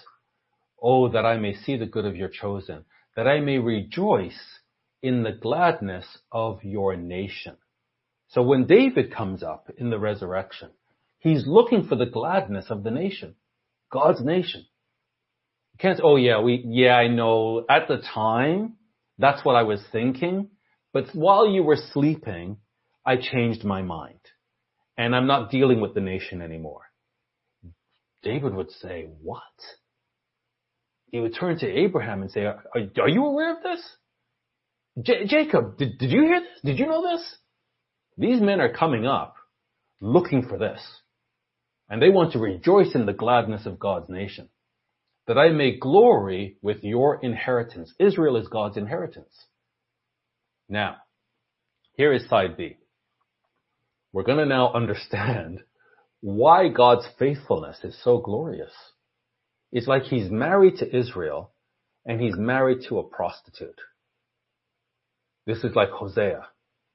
[0.81, 2.85] Oh, that I may see the good of your chosen,
[3.17, 4.61] that I may rejoice
[5.03, 7.57] in the gladness of your nation.
[8.33, 10.71] So when David comes up in the resurrection,
[11.19, 13.35] he's looking for the gladness of the nation,
[13.91, 14.65] God's nation.
[15.75, 18.77] You can't say, oh yeah, we, yeah, I know at the time,
[19.19, 20.49] that's what I was thinking.
[20.95, 22.57] But while you were sleeping,
[23.05, 24.21] I changed my mind
[24.97, 26.91] and I'm not dealing with the nation anymore.
[28.23, 29.43] David would say, what?
[31.11, 33.97] He would turn to Abraham and say, are, are you aware of this?
[35.03, 36.61] J- Jacob, did, did you hear this?
[36.65, 37.37] Did you know this?
[38.17, 39.37] These men are coming up
[40.01, 40.83] looking for this.
[41.89, 44.49] And they want to rejoice in the gladness of God's nation.
[45.27, 47.93] That I may glory with your inheritance.
[47.99, 49.33] Israel is God's inheritance.
[50.69, 50.97] Now,
[51.95, 52.77] here is side B.
[54.13, 55.63] We're going to now understand
[56.21, 58.73] why God's faithfulness is so glorious.
[59.71, 61.53] It's like he's married to Israel
[62.05, 63.81] and he's married to a prostitute.
[65.47, 66.47] This is like Hosea.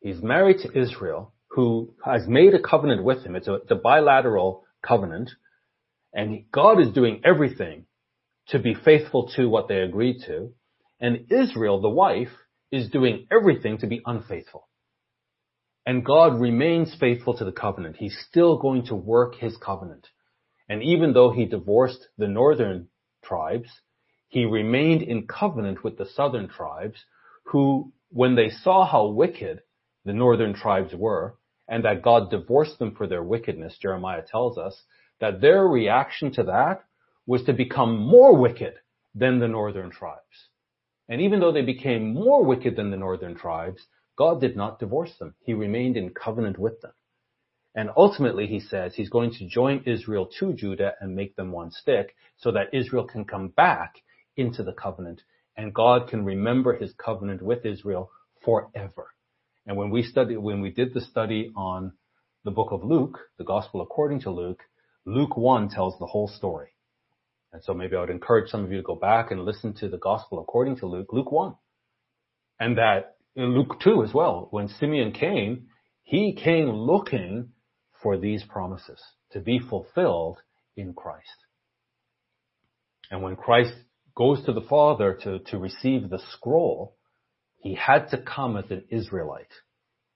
[0.07, 3.35] He's married to Israel who has made a covenant with him.
[3.35, 5.31] It's a, it's a bilateral covenant
[6.13, 7.87] and God is doing everything
[8.47, 10.53] to be faithful to what they agreed to.
[11.01, 12.31] And Israel, the wife,
[12.71, 14.69] is doing everything to be unfaithful.
[15.85, 17.97] And God remains faithful to the covenant.
[17.97, 20.07] He's still going to work his covenant.
[20.69, 22.87] And even though he divorced the northern
[23.25, 23.69] tribes,
[24.29, 27.03] he remained in covenant with the southern tribes
[27.47, 29.63] who, when they saw how wicked
[30.07, 31.35] the northern tribes were
[31.67, 34.83] and that God divorced them for their wickedness, Jeremiah tells us
[35.19, 36.85] that their reaction to that
[37.25, 38.75] was to become more wicked
[39.13, 40.47] than the northern tribes.
[41.09, 43.85] And even though they became more wicked than the northern tribes,
[44.17, 45.35] God did not divorce them.
[45.43, 46.93] He remained in covenant with them.
[47.75, 51.71] And ultimately, he says he's going to join Israel to Judah and make them one
[51.71, 53.95] stick so that Israel can come back
[54.37, 55.21] into the covenant
[55.57, 58.09] and God can remember his covenant with Israel
[58.45, 59.09] forever.
[59.67, 61.91] And when we studied, when we did the study on
[62.45, 64.63] the book of Luke, the gospel according to Luke,
[65.05, 66.69] Luke 1 tells the whole story.
[67.51, 69.89] And so maybe I would encourage some of you to go back and listen to
[69.89, 71.53] the gospel according to Luke, Luke 1.
[72.59, 75.67] And that in Luke 2 as well, when Simeon came,
[76.03, 77.49] he came looking
[78.01, 79.01] for these promises
[79.31, 80.37] to be fulfilled
[80.75, 81.27] in Christ.
[83.11, 83.73] And when Christ
[84.15, 86.96] goes to the Father to, to receive the scroll,
[87.59, 89.53] he had to come as an Israelite.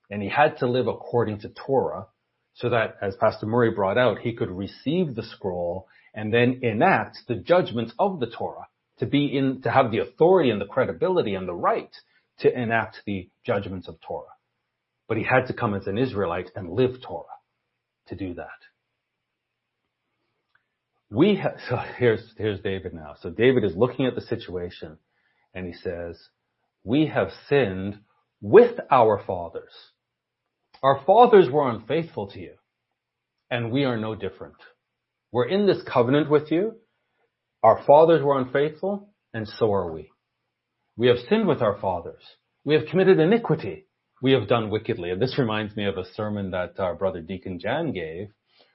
[0.09, 2.07] And he had to live according to Torah
[2.53, 7.19] so that, as Pastor Murray brought out, he could receive the scroll and then enact
[7.27, 8.67] the judgments of the Torah
[8.99, 11.95] to be in, to have the authority and the credibility and the right
[12.39, 14.27] to enact the judgments of Torah.
[15.07, 17.25] But he had to come as an Israelite and live Torah
[18.07, 18.47] to do that.
[21.09, 23.15] We so here's, here's David now.
[23.21, 24.97] So David is looking at the situation
[25.53, 26.17] and he says,
[26.83, 27.99] we have sinned
[28.41, 29.71] with our fathers.
[30.81, 32.53] Our fathers were unfaithful to you
[33.51, 34.55] and we are no different.
[35.31, 36.75] We're in this covenant with you.
[37.61, 40.09] Our fathers were unfaithful and so are we.
[40.97, 42.23] We have sinned with our fathers.
[42.63, 43.85] We have committed iniquity.
[44.21, 45.09] We have done wickedly.
[45.11, 48.29] And this reminds me of a sermon that our brother Deacon Jan gave,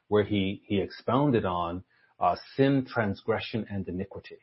[0.08, 1.84] where he, he expounded on
[2.18, 4.38] uh, sin, transgression, and iniquity.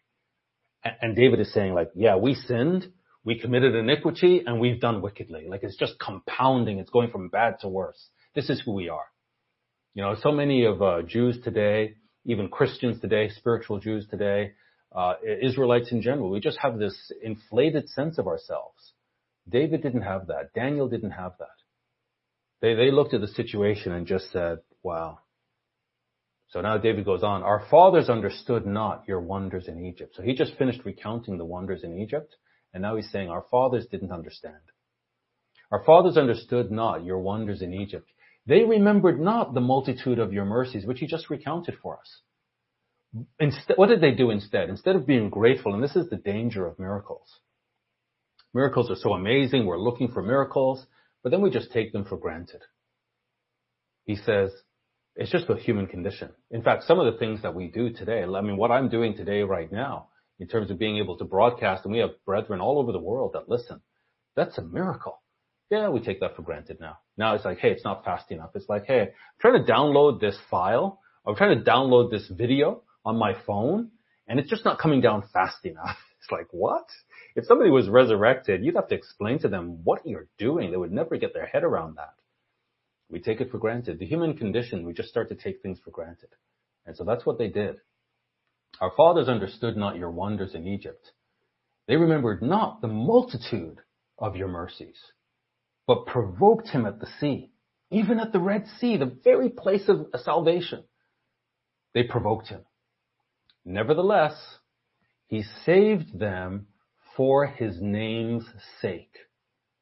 [0.83, 2.91] And, and David is saying like, yeah, we sinned,
[3.25, 5.47] we committed iniquity, and we've done wickedly.
[5.47, 6.79] Like it's just compounding.
[6.79, 8.09] It's going from bad to worse.
[8.35, 9.05] This is who we are.
[9.93, 11.95] You know, so many of uh, Jews today,
[12.25, 14.53] even Christians today, spiritual Jews today,
[14.95, 16.29] uh, Israelites in general.
[16.31, 18.93] We just have this inflated sense of ourselves.
[19.47, 20.53] David didn't have that.
[20.53, 21.47] Daniel didn't have that.
[22.61, 25.19] They, they looked at the situation and just said, wow.
[26.49, 30.13] So now David goes on, our fathers understood not your wonders in Egypt.
[30.15, 32.35] So he just finished recounting the wonders in Egypt.
[32.73, 34.55] And now he's saying our fathers didn't understand.
[35.71, 38.09] Our fathers understood not your wonders in Egypt.
[38.45, 42.21] They remembered not the multitude of your mercies, which he just recounted for us.
[43.39, 44.69] Instead, what did they do instead?
[44.69, 47.27] Instead of being grateful, and this is the danger of miracles.
[48.53, 49.65] Miracles are so amazing.
[49.65, 50.85] We're looking for miracles,
[51.21, 52.61] but then we just take them for granted.
[54.05, 54.51] He says,
[55.15, 56.31] it's just the human condition.
[56.51, 59.15] In fact, some of the things that we do today, I mean, what I'm doing
[59.15, 60.09] today right now,
[60.39, 63.33] in terms of being able to broadcast, and we have brethren all over the world
[63.33, 63.81] that listen,
[64.35, 65.21] that's a miracle.
[65.69, 66.97] Yeah, we take that for granted now.
[67.17, 68.51] Now it's like, hey, it's not fast enough.
[68.55, 69.07] It's like, hey, I'm
[69.39, 70.99] trying to download this file.
[71.25, 73.91] I'm trying to download this video on my phone,
[74.27, 75.97] and it's just not coming down fast enough.
[76.23, 76.87] It's like, what?
[77.35, 80.71] If somebody was resurrected, you'd have to explain to them what you're doing.
[80.71, 82.13] They would never get their head around that.
[83.09, 83.99] We take it for granted.
[83.99, 86.29] The human condition, we just start to take things for granted.
[86.85, 87.75] And so that's what they did.
[88.81, 91.11] Our fathers understood not your wonders in Egypt.
[91.87, 93.79] They remembered not the multitude
[94.17, 94.97] of your mercies,
[95.85, 97.51] but provoked him at the sea,
[97.91, 100.83] even at the Red Sea, the very place of salvation.
[101.93, 102.61] They provoked him.
[103.65, 104.35] Nevertheless,
[105.27, 106.67] he saved them
[107.15, 108.45] for his name's
[108.81, 109.15] sake.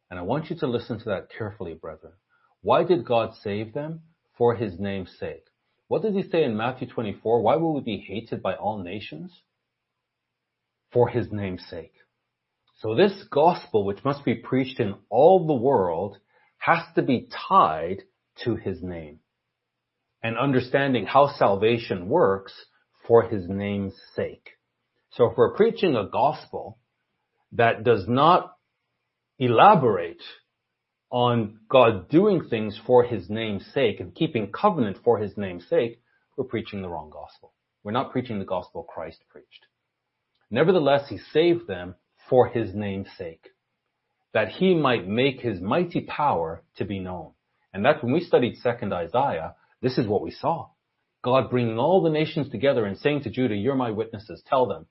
[0.10, 2.14] And I want you to listen to that carefully, brethren.
[2.62, 4.02] Why did God save them?
[4.38, 5.46] For his name's sake.
[5.92, 7.42] What does he say in Matthew 24?
[7.42, 9.30] Why will we be hated by all nations?
[10.94, 11.92] For his name's sake.
[12.80, 16.18] So this gospel, which must be preached in all the world,
[16.60, 18.04] has to be tied
[18.46, 19.20] to his name.
[20.24, 22.54] And understanding how salvation works
[23.06, 24.52] for his name's sake.
[25.16, 26.80] So if we're preaching a gospel
[27.52, 28.54] that does not
[29.40, 30.24] elaborate
[31.12, 36.02] on God doing things for his name's sake and keeping covenant for his name's sake,
[36.38, 37.54] we're preaching the wrong gospel.
[37.84, 39.66] We're not preaching the gospel Christ preached.
[40.50, 41.96] Nevertheless, he saved them
[42.30, 43.50] for his name's sake,
[44.34, 47.32] that he might make his mighty power to be known.
[47.74, 50.70] And that's when we studied second Isaiah, this is what we saw.
[51.24, 54.86] God bringing all the nations together and saying to Judah, you're my witnesses, tell them,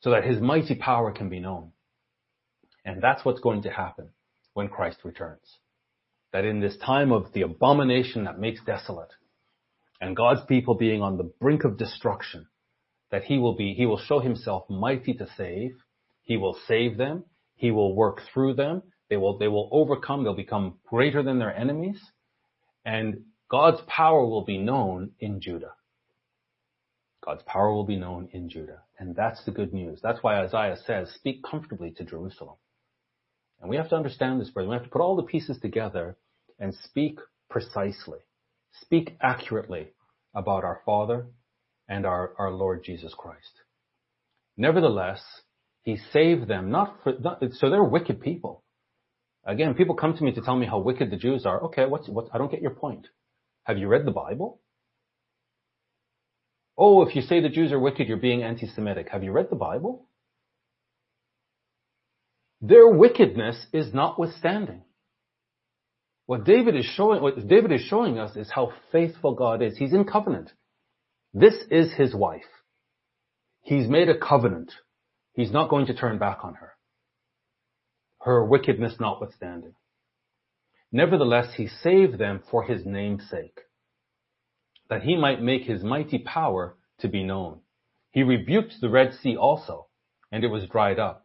[0.00, 1.72] so that his mighty power can be known.
[2.84, 4.08] And that's what's going to happen
[4.54, 5.58] when Christ returns.
[6.32, 9.12] That in this time of the abomination that makes desolate
[10.00, 12.46] and God's people being on the brink of destruction,
[13.10, 15.72] that he will be, he will show himself mighty to save.
[16.22, 17.24] He will save them.
[17.54, 18.82] He will work through them.
[19.10, 20.24] They will, they will overcome.
[20.24, 22.00] They'll become greater than their enemies.
[22.84, 25.74] And God's power will be known in Judah.
[27.24, 28.82] God's power will be known in Judah.
[28.98, 30.00] And that's the good news.
[30.02, 32.56] That's why Isaiah says, speak comfortably to Jerusalem.
[33.62, 34.68] And we have to understand this, brother.
[34.68, 36.16] We have to put all the pieces together
[36.58, 38.18] and speak precisely,
[38.82, 39.92] speak accurately
[40.34, 41.26] about our Father
[41.88, 43.60] and our, our Lord Jesus Christ.
[44.56, 45.22] Nevertheless,
[45.84, 48.64] he saved them not for, not, so they're wicked people.
[49.44, 51.62] Again, people come to me to tell me how wicked the Jews are.
[51.64, 53.06] Okay, what's, what, I don't get your point.
[53.64, 54.60] Have you read the Bible?
[56.76, 59.08] Oh, if you say the Jews are wicked, you're being anti-Semitic.
[59.10, 60.08] Have you read the Bible?
[62.62, 64.84] Their wickedness is notwithstanding.
[66.26, 69.76] What David is showing, what David is showing us is how faithful God is.
[69.76, 70.52] He's in covenant.
[71.34, 72.42] This is his wife.
[73.62, 74.72] He's made a covenant.
[75.34, 76.72] He's not going to turn back on her.
[78.20, 79.74] Her wickedness notwithstanding.
[80.92, 83.58] Nevertheless, he saved them for his name's sake,
[84.88, 87.60] that he might make his mighty power to be known.
[88.10, 89.88] He rebuked the Red Sea also,
[90.30, 91.21] and it was dried up.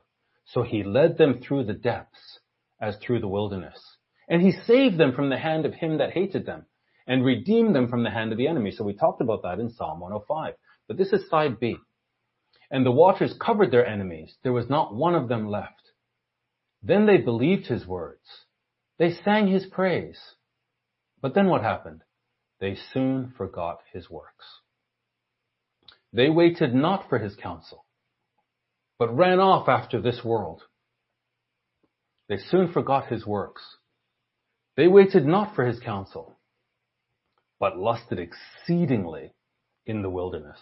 [0.48, 2.40] So he led them through the depths
[2.80, 3.98] as through the wilderness.
[4.30, 6.66] And he saved them from the hand of him that hated them
[7.06, 8.72] and redeemed them from the hand of the enemy.
[8.72, 10.54] So we talked about that in Psalm 105.
[10.88, 11.76] But this is side B.
[12.72, 14.36] And the waters covered their enemies.
[14.44, 15.92] There was not one of them left.
[16.82, 18.46] Then they believed his words.
[18.98, 20.20] They sang his praise.
[21.22, 22.04] But then what happened?
[22.60, 24.46] They soon forgot his works.
[26.14, 27.86] They waited not for his counsel
[29.00, 30.64] but ran off after this world.
[32.30, 33.62] They soon forgot his works.
[34.76, 36.40] They waited not for his counsel,
[37.60, 39.34] but lusted exceedingly
[39.86, 40.60] in the wilderness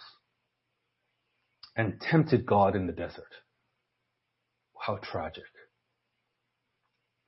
[1.75, 3.33] and tempted God in the desert.
[4.79, 5.43] How tragic.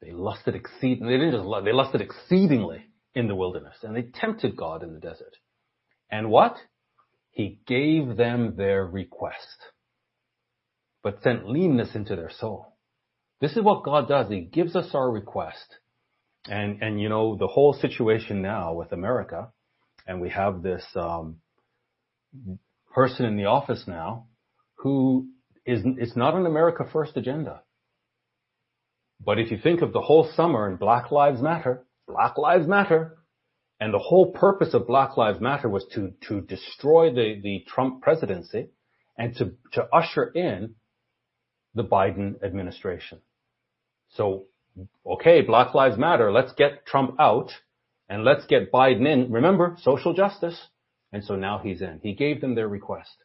[0.02, 2.86] They lusted exceedingly, they didn't just lust, they lusted exceedingly
[3.16, 5.36] in the wilderness and they tempted God in the desert.
[6.12, 6.56] And what?
[7.32, 9.58] He gave them their request
[11.04, 12.74] but sent leanness into their soul.
[13.40, 14.30] This is what God does.
[14.30, 15.76] He gives us our request.
[16.50, 19.50] And, and you know, the whole situation now with America,
[20.08, 21.38] and we have this, um,
[22.94, 24.26] person in the office now
[24.76, 25.28] who
[25.66, 27.62] is, it's not an America first agenda.
[29.24, 33.18] But if you think of the whole summer and Black Lives Matter, Black Lives Matter,
[33.80, 38.02] and the whole purpose of Black Lives Matter was to, to destroy the, the Trump
[38.02, 38.70] presidency
[39.18, 40.76] and to, to usher in
[41.78, 43.20] the Biden administration.
[44.10, 44.46] So,
[45.06, 46.32] okay, Black Lives Matter.
[46.32, 47.52] Let's get Trump out
[48.10, 49.32] and let's get Biden in.
[49.32, 50.60] Remember, social justice.
[51.14, 52.00] And so now he's in.
[52.04, 53.16] He gave them their request.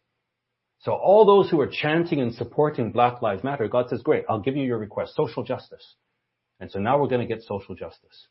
[0.81, 4.41] So all those who are chanting and supporting Black Lives Matter, God says, great, I'll
[4.41, 5.95] give you your request, social justice.
[6.61, 8.29] And so now we're going to get social justice.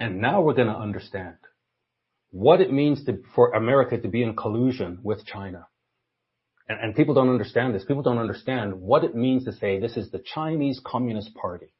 [0.00, 1.36] And now we're going to understand
[2.30, 3.02] what it means
[3.34, 5.66] for America to be in collusion with China.
[6.68, 7.84] And, people don't understand this.
[7.84, 11.72] People don't understand what it means to say this is the Chinese Communist Party.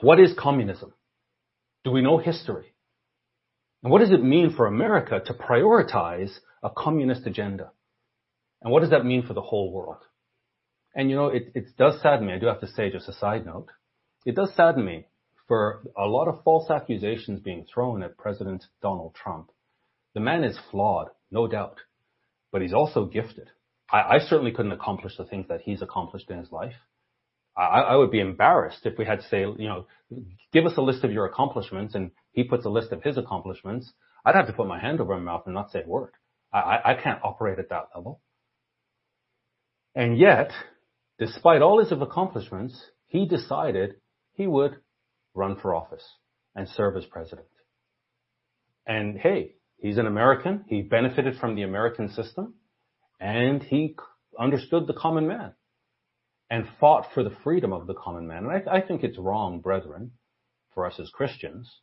[0.00, 0.94] What is communism?
[1.84, 2.74] Do we know history?
[3.82, 7.70] And what does it mean for America to prioritize a communist agenda?
[8.62, 10.02] And what does that mean for the whole world?
[10.94, 12.32] And you know, it, it does sadden me.
[12.32, 13.68] I do have to say, just a side note,
[14.24, 15.06] it does sadden me
[15.46, 19.50] for a lot of false accusations being thrown at President Donald Trump.
[20.14, 21.78] The man is flawed, no doubt,
[22.56, 23.50] but he's also gifted.
[23.92, 26.72] I, I certainly couldn't accomplish the things that he's accomplished in his life.
[27.54, 29.86] I, I would be embarrassed if we had to say, you know,
[30.54, 33.92] give us a list of your accomplishments and he puts a list of his accomplishments.
[34.24, 36.12] I'd have to put my hand over my mouth and not say a word.
[36.50, 38.22] I, I can't operate at that level.
[39.94, 40.50] And yet,
[41.18, 43.96] despite all his accomplishments, he decided
[44.32, 44.78] he would
[45.34, 46.08] run for office
[46.54, 47.48] and serve as president.
[48.86, 49.56] And hey,
[49.86, 50.64] he's an American.
[50.68, 52.54] He benefited from the American system
[53.20, 53.96] and he
[54.38, 55.54] understood the common man
[56.50, 58.46] and fought for the freedom of the common man.
[58.46, 60.12] And I, I think it's wrong, brethren,
[60.74, 61.80] for us as Christians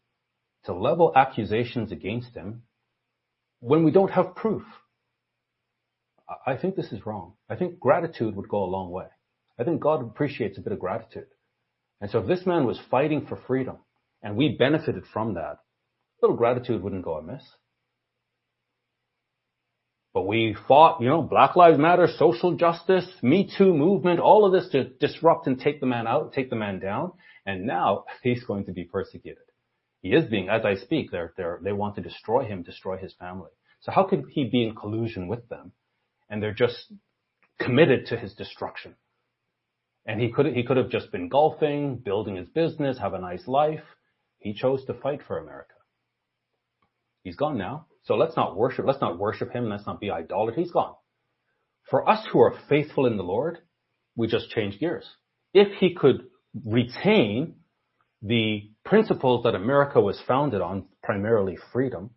[0.66, 2.64] to level accusations against him
[3.60, 4.64] when we don't have proof.
[6.46, 7.34] I think this is wrong.
[7.50, 9.08] I think gratitude would go a long way.
[9.60, 11.28] I think God appreciates a bit of gratitude.
[12.02, 13.78] And so if this man was fighting for freedom
[14.22, 17.44] and we benefited from that, a little gratitude wouldn't go amiss.
[20.14, 24.52] But we fought, you know, Black Lives Matter, social justice, Me Too movement, all of
[24.52, 27.14] this to disrupt and take the man out, take the man down.
[27.46, 29.44] And now he's going to be persecuted.
[30.02, 33.14] He is being, as I speak, they're, they're, they want to destroy him, destroy his
[33.14, 33.50] family.
[33.80, 35.72] So how could he be in collusion with them?
[36.30, 36.92] And they're just
[37.60, 38.96] committed to his destruction.
[40.06, 43.48] And he could he could have just been golfing, building his business, have a nice
[43.48, 43.84] life.
[44.40, 45.76] He chose to fight for America.
[47.24, 47.86] He's gone now.
[48.04, 50.58] So let's not worship, let's not worship him, let's not be idolaters.
[50.58, 50.94] He's gone.
[51.90, 53.60] For us who are faithful in the Lord,
[54.16, 55.06] we just change gears.
[55.54, 56.26] If he could
[56.66, 57.56] retain
[58.22, 62.12] the principles that America was founded on, primarily freedom,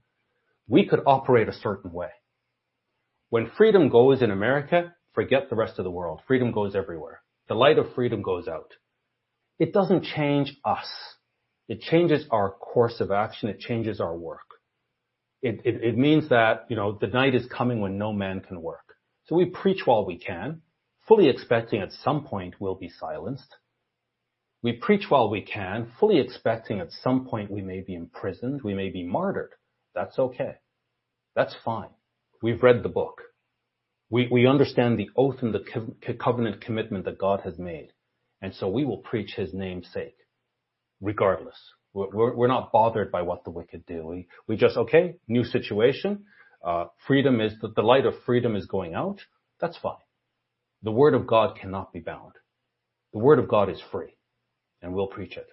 [0.69, 2.11] we could operate a certain way.
[3.31, 6.21] When freedom goes in America, forget the rest of the world.
[6.27, 7.23] Freedom goes everywhere.
[7.49, 8.73] The light of freedom goes out.
[9.59, 10.89] It doesn't change us.
[11.69, 13.49] It changes our course of action.
[13.49, 14.41] It changes our work.
[15.47, 18.97] It, means that, you know, the night is coming when no man can work.
[19.27, 20.63] So we preach while we can,
[21.07, 23.57] fully expecting at some point we'll be silenced.
[24.63, 28.75] We preach while we can, fully expecting at some point we may be imprisoned, we
[28.75, 29.53] may be martyred.
[29.95, 30.57] That's okay.
[31.35, 31.91] That's fine.
[32.43, 33.23] We've read the book.
[34.11, 37.93] We, we understand the oath and the covenant commitment that God has made.
[38.43, 40.17] And so we will preach his name's sake,
[41.01, 41.59] regardless.
[41.97, 44.07] We're, we're not bothered by what the wicked do.
[44.07, 46.25] We, we just, okay, new situation.
[46.63, 49.21] Uh, freedom is, the, the light of freedom is going out.
[49.61, 49.95] That's fine.
[50.83, 52.33] The word of God cannot be bound.
[53.15, 54.15] The word of God is free
[54.83, 55.47] and we'll preach it.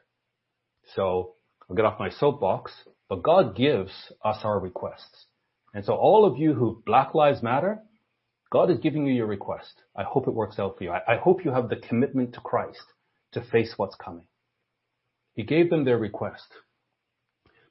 [0.95, 1.35] So
[1.69, 2.73] I'll get off my soapbox,
[3.07, 3.91] but God gives
[4.25, 5.27] us our requests.
[5.73, 7.79] And so all of you who Black Lives Matter,
[8.51, 9.81] God is giving you your request.
[9.95, 10.91] I hope it works out for you.
[10.91, 12.83] I, I hope you have the commitment to Christ
[13.31, 14.25] to face what's coming.
[15.35, 16.47] He gave them their request,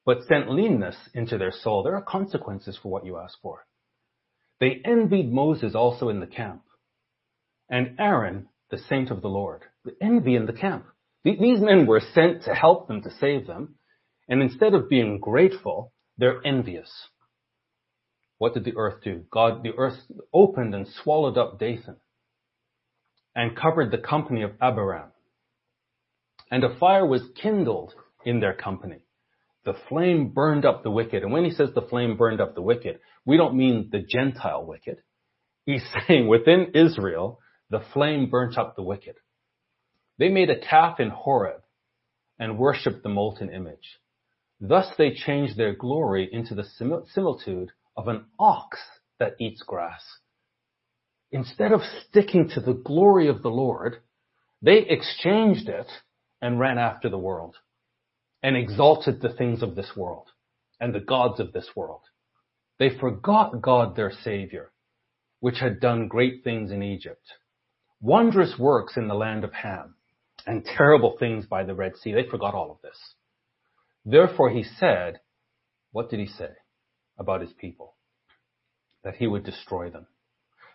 [0.04, 1.82] but sent leanness into their soul.
[1.82, 3.66] There are consequences for what you ask for.
[4.58, 6.62] They envied Moses also in the camp,
[7.68, 9.62] and Aaron, the saint of the Lord.
[9.84, 10.86] The envy in the camp.
[11.24, 13.76] These men were sent to help them, to save them,
[14.28, 16.90] and instead of being grateful, they're envious.
[18.38, 19.24] What did the earth do?
[19.30, 19.98] God, the earth
[20.32, 21.96] opened and swallowed up Dathan
[23.34, 25.12] and covered the company of Abiram.
[26.53, 27.94] And a fire was kindled
[28.26, 29.07] in their company.
[29.64, 31.22] The flame burned up the wicked.
[31.22, 34.66] And when he says the flame burned up the wicked, we don't mean the Gentile
[34.66, 34.98] wicked.
[35.64, 37.40] He's saying within Israel,
[37.70, 39.14] the flame burnt up the wicked.
[40.18, 41.62] They made a calf in Horeb
[42.38, 43.98] and worshipped the molten image.
[44.61, 46.66] Thus they changed their glory into the
[47.14, 48.78] similitude of an ox
[49.18, 50.03] that eats grass.
[51.30, 51.80] Instead of
[52.11, 54.03] sticking to the glory of the Lord,
[54.61, 55.86] they exchanged it
[56.43, 57.57] and ran after the world
[58.43, 60.28] and exalted the things of this world
[60.80, 62.03] and the gods of this world.
[62.78, 64.72] They forgot God their Savior,
[65.38, 67.24] which had done great things in Egypt,
[68.01, 69.95] wondrous works in the land of Ham,
[70.45, 72.12] and terrible things by the Red Sea.
[72.12, 72.99] They forgot all of this.
[74.05, 75.20] Therefore he said,
[75.93, 76.51] what did he say
[77.18, 77.95] about his people?
[79.05, 80.07] That he would destroy them.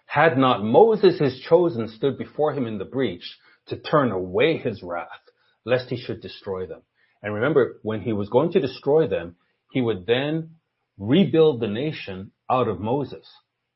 [0.05, 3.38] Had not Moses his chosen stood before him in the breach
[3.68, 5.09] to turn away his wrath,
[5.68, 6.82] lest he should destroy them.
[7.22, 9.36] And remember, when he was going to destroy them,
[9.72, 10.51] he would then
[10.97, 13.28] rebuild the nation out of Moses.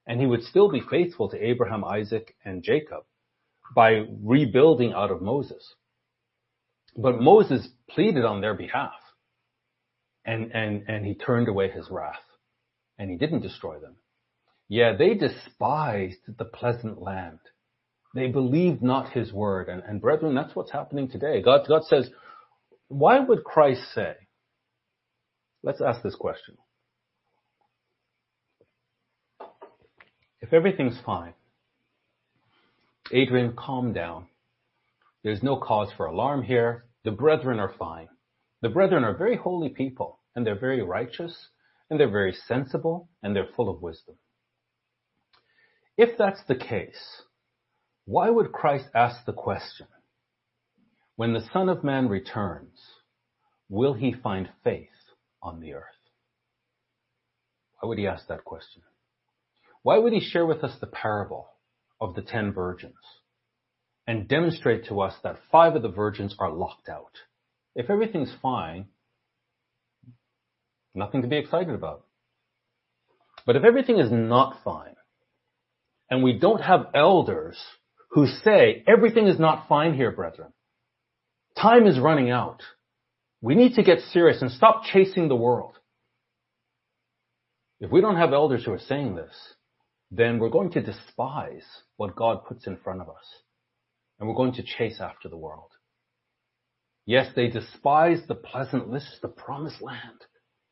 [0.08, 3.04] And he would still be faithful to Abraham, Isaac, and Jacob
[3.76, 5.76] by rebuilding out of Moses.
[6.96, 8.94] But Moses pleaded on their behalf
[10.24, 12.24] and, and, and he turned away his wrath
[12.98, 13.96] and he didn't destroy them.
[14.70, 17.40] Yeah, they despised the pleasant land.
[18.14, 19.70] They believed not his word.
[19.70, 21.42] And, and brethren, that's what's happening today.
[21.42, 22.10] God, God says,
[22.88, 24.16] why would Christ say,
[25.64, 26.58] let's ask this question.
[30.42, 31.34] If everything's fine,
[33.14, 34.26] Adrian, calm down.
[35.24, 36.86] There's no cause for alarm here.
[37.04, 38.10] The brethren are fine.
[38.62, 41.50] The brethren are very holy people, and they're very righteous,
[41.90, 44.16] and they're very sensible, and they're full of wisdom.
[45.98, 47.24] If that's the case,
[48.06, 49.88] why would Christ ask the question,
[51.16, 52.80] when the Son of Man returns,
[53.70, 54.90] will he find faith
[55.42, 55.86] on the earth?
[57.80, 58.82] Why would he ask that question?
[59.84, 61.48] Why would he share with us the parable
[62.00, 62.96] of the ten virgins
[64.08, 67.14] and demonstrate to us that five of the virgins are locked out?
[67.76, 68.88] If everything's fine,
[70.94, 72.06] nothing to be excited about.
[73.46, 74.96] But if everything is not fine,
[76.10, 77.58] and we don't have elders
[78.12, 80.52] who say, everything is not fine here, brethren.
[81.58, 82.62] Time is running out.
[83.42, 85.78] We need to get serious and stop chasing the world.
[87.80, 89.34] If we don't have elders who are saying this,
[90.12, 91.64] then we're going to despise
[91.98, 93.26] what God puts in front of us.
[94.20, 95.72] And we're going to chase after the world.
[97.06, 100.20] Yes, they despise the pleasant, this is the promised land.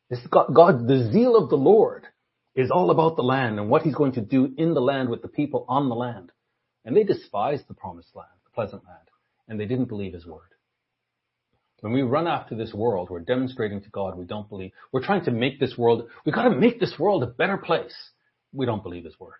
[0.08, 2.06] This God, God, the zeal of the Lord
[2.54, 5.22] is all about the land and what he's going to do in the land with
[5.22, 6.30] the people on the land.
[6.84, 9.08] And they despised the promised land, the pleasant land,
[9.48, 10.42] and they didn't believe his word.
[11.80, 14.72] When we run after this world, we're demonstrating to God we don't believe.
[14.92, 17.94] We're trying to make this world, we've got to make this world a better place.
[18.52, 19.38] We don't believe his word.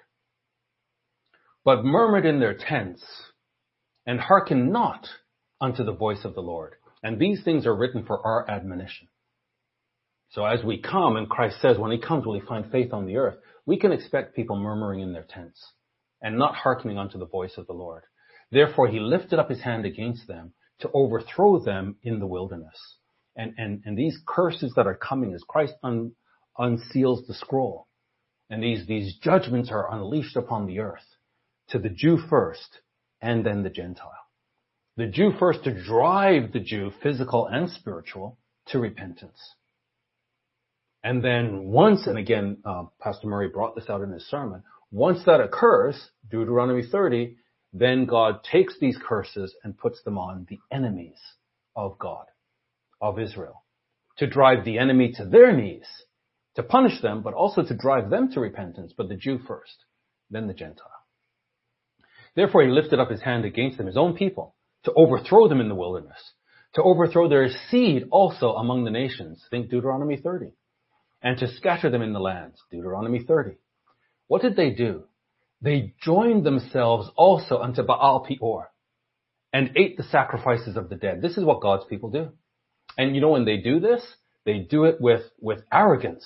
[1.64, 3.02] But murmured in their tents
[4.06, 5.06] and hearken not
[5.60, 6.74] unto the voice of the Lord.
[7.02, 9.08] And these things are written for our admonition.
[10.30, 13.04] So as we come, and Christ says, when he comes, will he find faith on
[13.04, 13.36] the earth?
[13.66, 15.60] We can expect people murmuring in their tents
[16.22, 18.02] and not hearkening unto the voice of the Lord.
[18.50, 22.96] Therefore he lifted up his hand against them to overthrow them in the wilderness.
[23.36, 26.12] And, and, and these curses that are coming as Christ un,
[26.58, 27.86] unseals the scroll.
[28.48, 31.06] And these, these judgments are unleashed upon the earth
[31.68, 32.80] to the Jew first
[33.20, 34.12] and then the Gentile.
[34.96, 39.38] The Jew first to drive the Jew, physical and spiritual, to repentance.
[41.02, 45.24] And then once, and again, uh, Pastor Murray brought this out in his sermon, once
[45.24, 47.36] that occurs, Deuteronomy 30,
[47.72, 51.18] then God takes these curses and puts them on the enemies
[51.76, 52.26] of God,
[53.00, 53.64] of Israel,
[54.18, 55.86] to drive the enemy to their knees,
[56.56, 59.84] to punish them, but also to drive them to repentance, but the Jew first,
[60.30, 60.90] then the Gentile.
[62.34, 65.68] Therefore he lifted up his hand against them, his own people, to overthrow them in
[65.68, 66.32] the wilderness,
[66.74, 69.44] to overthrow their seed also among the nations.
[69.50, 70.52] Think Deuteronomy 30.
[71.22, 72.58] And to scatter them in the lands.
[72.70, 73.58] Deuteronomy 30.
[74.30, 75.06] What did they do?
[75.60, 78.70] They joined themselves also unto Baal Peor
[79.52, 81.20] and ate the sacrifices of the dead.
[81.20, 82.28] This is what God's people do.
[82.96, 84.06] And you know when they do this,
[84.46, 86.24] they do it with, with arrogance.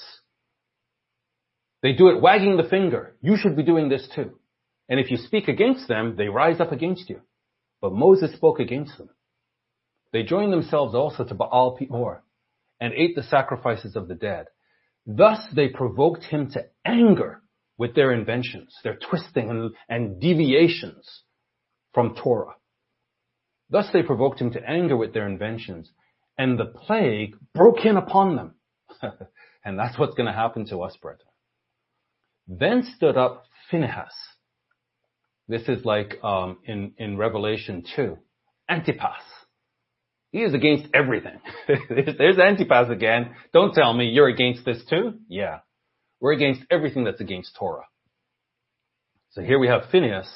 [1.82, 3.16] They do it wagging the finger.
[3.22, 4.38] You should be doing this too.
[4.86, 7.22] And if you speak against them, they rise up against you.
[7.80, 9.08] But Moses spoke against them.
[10.12, 12.22] They joined themselves also to Baal Peor
[12.82, 14.48] and ate the sacrifices of the dead.
[15.06, 17.40] Thus they provoked him to anger
[17.76, 21.22] with their inventions, their twisting and, and deviations
[21.92, 22.54] from Torah.
[23.70, 25.90] Thus they provoked him to anger with their inventions,
[26.38, 28.54] and the plague broke in upon them.
[29.64, 31.26] and that's what's going to happen to us, brethren.
[32.46, 34.12] Then stood up Phinehas.
[35.48, 38.18] This is like um, in, in Revelation 2.
[38.68, 39.22] Antipas.
[40.30, 41.38] He is against everything.
[41.88, 43.34] there's, there's Antipas again.
[43.52, 45.14] Don't tell me you're against this too.
[45.28, 45.60] Yeah.
[46.20, 47.84] We're against everything that's against Torah.
[49.30, 50.28] So here we have Phineas.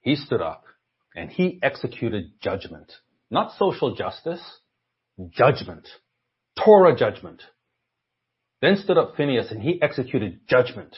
[0.00, 0.64] He stood up
[1.14, 2.92] and he executed judgment.
[3.30, 4.42] Not social justice,
[5.30, 5.88] judgment.
[6.62, 7.42] Torah judgment.
[8.62, 10.96] Then stood up Phineas and he executed judgment.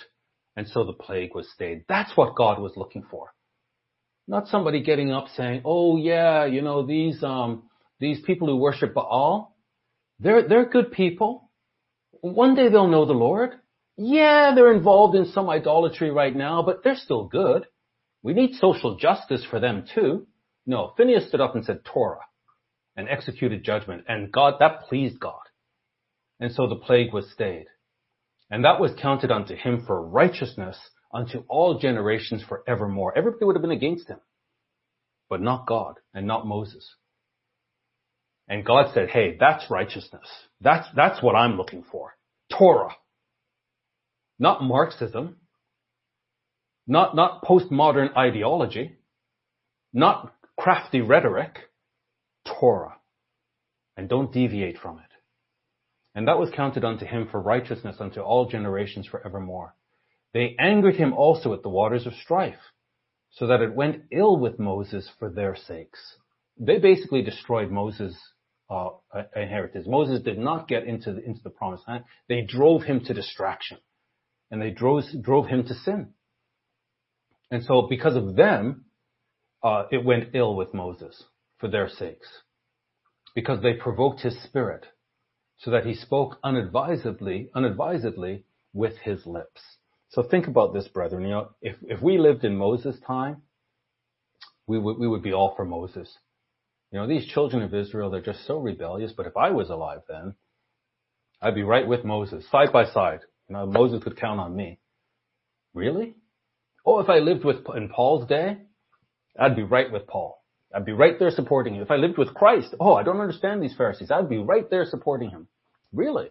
[0.57, 1.85] And so the plague was stayed.
[1.89, 3.33] That's what God was looking for.
[4.27, 8.93] Not somebody getting up saying, "Oh yeah, you know these um these people who worship
[8.93, 9.57] Baal,
[10.21, 11.51] they're they're good people.
[12.21, 13.55] One day they'll know the Lord.
[13.99, 17.67] Yeah, they're involved in some idolatry right now, but they're still good.
[18.23, 20.27] We need social justice for them too."
[20.67, 22.25] No, Phineas stood up and said Torah
[22.97, 25.41] and executed judgment, and God that pleased God.
[26.41, 27.67] And so the plague was stayed.
[28.51, 30.79] And that was counted unto him for righteousness
[31.13, 33.17] unto all generations forevermore.
[33.17, 34.21] Everybody would have been against him,
[35.29, 36.95] but not God and not Moses.
[38.49, 40.27] And God said, hey, that's righteousness.
[40.61, 42.17] That's, that's what I'm looking for.
[42.57, 42.95] Torah.
[44.39, 45.37] Not Marxism.
[46.87, 48.99] Not, not postmodern ideology.
[49.93, 51.59] Not crafty rhetoric.
[52.47, 52.97] Torah.
[53.97, 55.05] And don't deviate from it.
[56.15, 59.75] And that was counted unto him for righteousness unto all generations forevermore.
[60.35, 62.59] They angered him also at the waters of strife,
[63.31, 66.17] so that it went ill with Moses for their sakes.
[66.59, 68.17] They basically destroyed Moses'
[68.69, 68.89] uh,
[69.37, 69.87] inheritance.
[69.87, 72.05] Moses did not get into the, into the promised land.
[72.29, 73.79] They drove him to distraction,
[74.51, 76.11] and they drove drove him to sin.
[77.51, 78.85] And so, because of them,
[79.63, 81.25] uh, it went ill with Moses
[81.59, 82.29] for their sakes,
[83.35, 84.87] because they provoked his spirit,
[85.59, 89.61] so that he spoke unadvisedly, unadvisedly with his lips.
[90.11, 91.23] So think about this, brethren.
[91.23, 93.43] You know, if, if we lived in Moses' time,
[94.67, 96.11] we would, we would be all for Moses.
[96.91, 100.01] You know, these children of Israel, they're just so rebellious, but if I was alive
[100.09, 100.35] then,
[101.43, 103.21] I'd be right with Moses, side by side.
[103.49, 104.79] You know, Moses could count on me.
[105.75, 106.15] Really?
[106.85, 108.59] Oh, if I lived with, in Paul's day,
[109.39, 110.43] I'd be right with Paul.
[110.75, 111.83] I'd be right there supporting him.
[111.83, 114.11] If I lived with Christ, oh, I don't understand these Pharisees.
[114.11, 115.49] I'd be right there supporting him.
[115.93, 116.29] Really?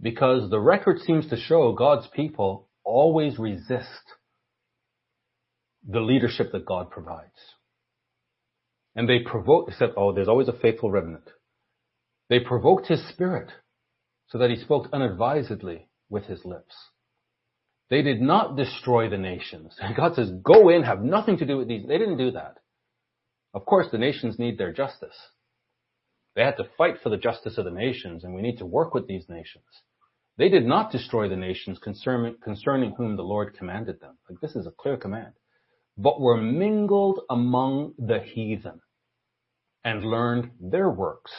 [0.00, 3.86] because the record seems to show God's people always resist
[5.88, 7.54] the leadership that God provides.
[8.94, 11.30] And they provoke, said, oh, there's always a faithful remnant.
[12.28, 13.52] They provoked his spirit
[14.28, 16.74] so that he spoke unadvisedly with his lips.
[17.88, 19.76] They did not destroy the nations.
[19.96, 21.86] God says, go in, have nothing to do with these.
[21.86, 22.56] They didn't do that.
[23.54, 25.16] Of course, the nations need their justice.
[26.34, 28.92] They had to fight for the justice of the nations, and we need to work
[28.92, 29.64] with these nations.
[30.36, 34.18] They did not destroy the nations concerning, concerning whom the Lord commanded them.
[34.28, 35.32] Like this is a clear command.
[35.96, 38.80] But were mingled among the heathen
[39.82, 41.32] and learned their works,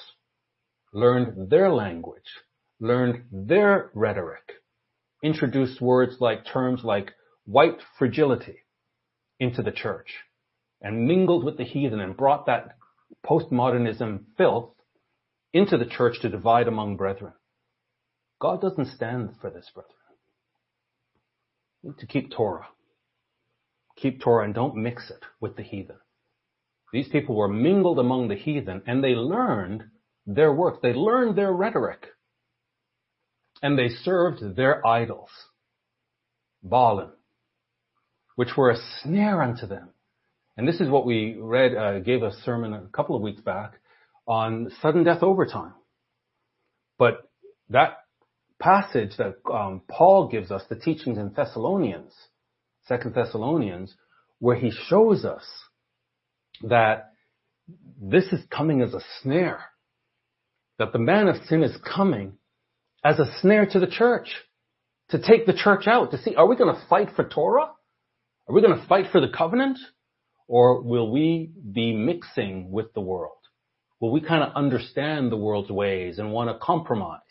[0.91, 2.23] learned their language,
[2.79, 4.53] learned their rhetoric,
[5.23, 7.11] introduced words like terms like
[7.45, 8.57] white fragility
[9.39, 10.13] into the church
[10.81, 12.77] and mingled with the heathen and brought that
[13.25, 14.73] postmodernism filth
[15.53, 17.33] into the church to divide among brethren.
[18.39, 19.93] God doesn't stand for this, brethren.
[21.83, 22.67] Need to keep Torah.
[23.95, 25.97] Keep Torah and don't mix it with the heathen.
[26.93, 29.85] These people were mingled among the heathen and they learned
[30.25, 30.81] their work.
[30.81, 32.05] They learned their rhetoric.
[33.61, 35.29] And they served their idols.
[36.65, 37.11] Baalim,
[38.35, 39.89] which were a snare unto them.
[40.57, 43.79] And this is what we read, uh, gave a sermon a couple of weeks back
[44.27, 45.73] on sudden death overtime.
[46.97, 47.29] But
[47.69, 47.99] that
[48.59, 52.13] passage that um, Paul gives us, the teachings in Thessalonians,
[52.87, 53.93] Second Thessalonians,
[54.39, 55.43] where he shows us
[56.63, 57.11] that
[58.01, 59.61] this is coming as a snare,
[60.79, 62.36] that the man of sin is coming
[63.07, 64.27] as a snare to the church,
[65.09, 67.71] to take the church out, to see, are we going to fight for Torah?
[68.47, 69.77] Are we going to fight for the covenant?
[70.49, 73.37] Or will we be mixing with the world?
[74.01, 77.21] Will we kind of understand the world's ways and want to compromise?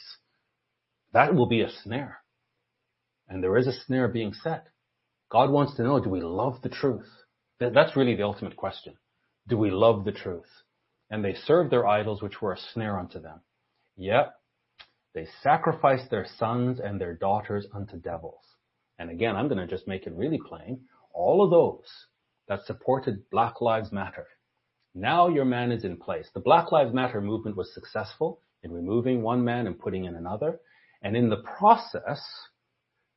[1.12, 2.20] That will be a snare.
[3.28, 4.68] And there is a snare being set.
[5.30, 7.08] God wants to know, do we love the truth?
[7.60, 8.94] That's really the ultimate question.
[9.46, 10.48] Do we love the truth?
[11.10, 13.40] And they served their idols, which were a snare unto them.
[13.94, 14.32] Yet,
[15.16, 18.44] they sacrificed their sons and their daughters unto devils.
[18.98, 20.82] And again, I'm going to just make it really plain.
[21.14, 21.86] All of those
[22.48, 24.26] that supported Black Lives Matter,
[24.94, 26.28] now your man is in place.
[26.34, 30.60] The Black Lives Matter movement was successful in removing one man and putting in another.
[31.00, 32.20] And in the process,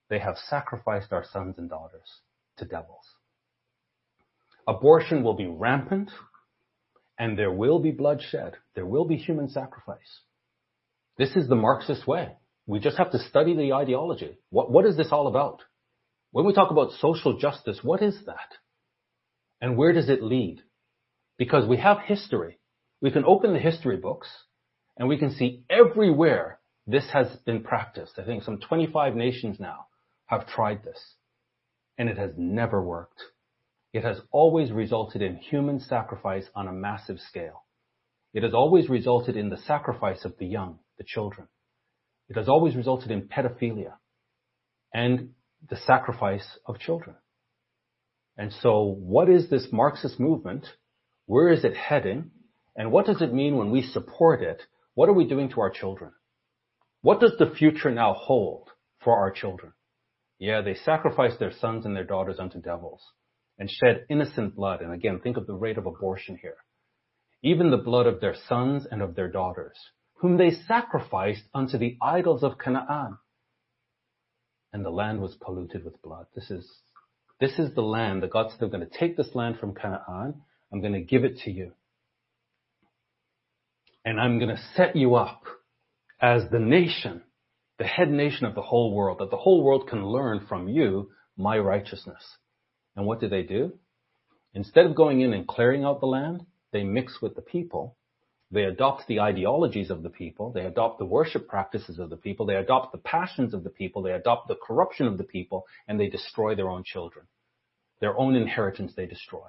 [0.10, 2.22] they have sacrificed our sons and daughters
[2.60, 3.14] to devils.
[4.70, 6.12] Abortion will be rampant
[7.18, 8.54] and there will be bloodshed.
[8.74, 10.22] There will be human sacrifice.
[11.20, 12.32] This is the Marxist way.
[12.66, 14.38] We just have to study the ideology.
[14.52, 15.62] What, what is this all about?
[16.32, 18.54] When we talk about social justice, what is that?
[19.60, 20.62] And where does it lead?
[21.38, 22.58] Because we have history.
[23.02, 24.30] We can open the history books
[24.98, 28.14] and we can see everywhere this has been practiced.
[28.18, 29.88] I think some 25 nations now
[30.28, 31.16] have tried this
[31.98, 33.22] and it has never worked.
[33.92, 37.66] it has always resulted in human sacrifice on a massive scale.
[38.34, 41.48] It has always resulted in the sacrifice of the young, the children.
[42.30, 43.94] It has always resulted in pedophilia
[44.94, 45.30] and
[45.68, 47.16] the sacrifice of children.
[48.38, 50.68] And so what is this Marxist movement?
[51.26, 52.32] Where is it heading?
[52.76, 54.62] And what does it mean when we support it?
[54.94, 56.12] What are we doing to our children?
[57.02, 58.70] What does the future now hold
[59.04, 59.74] for our children?
[60.38, 63.02] Yeah, they sacrifice their sons and their daughters unto devils
[63.58, 64.82] and shed innocent blood.
[64.82, 66.58] And again, think of the rate of abortion here.
[67.44, 69.78] Even the blood of their sons and of their daughters,
[70.20, 73.18] whom they sacrificed unto the idols of Canaan.
[74.72, 76.28] And the land was polluted with blood.
[76.36, 76.70] This is,
[77.40, 80.42] this is the land that God said, I'm going to take this land from Canaan.
[80.72, 81.72] I'm going to give it to you.
[84.06, 85.44] And I'm going to set you up
[86.22, 87.22] as the nation,
[87.78, 91.12] the head nation of the whole world, that the whole world can learn from you
[91.38, 92.24] my righteousness.
[92.96, 93.74] And what do they do?
[94.54, 97.96] Instead of going in and clearing out the land, they mix with the people.
[98.52, 100.52] They adopt the ideologies of the people.
[100.52, 102.46] They adopt the worship practices of the people.
[102.46, 104.02] They adopt the passions of the people.
[104.02, 107.28] They adopt the corruption of the people and they destroy their own children.
[108.02, 109.48] Their own inheritance they destroy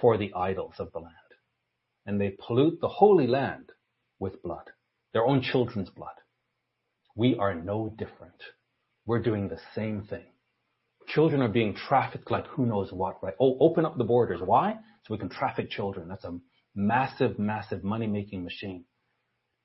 [0.00, 1.14] for the idols of the land.
[2.06, 3.72] And they pollute the holy land
[4.18, 4.70] with blood
[5.12, 6.14] their own children's blood.
[7.16, 8.42] We are no different.
[9.06, 10.26] We're doing the same thing.
[11.08, 13.34] Children are being trafficked like who knows what, right?
[13.40, 14.40] Oh, open up the borders.
[14.44, 14.74] Why?
[15.04, 16.08] So we can traffic children.
[16.08, 16.38] That's a
[16.74, 18.84] massive, massive money making machine.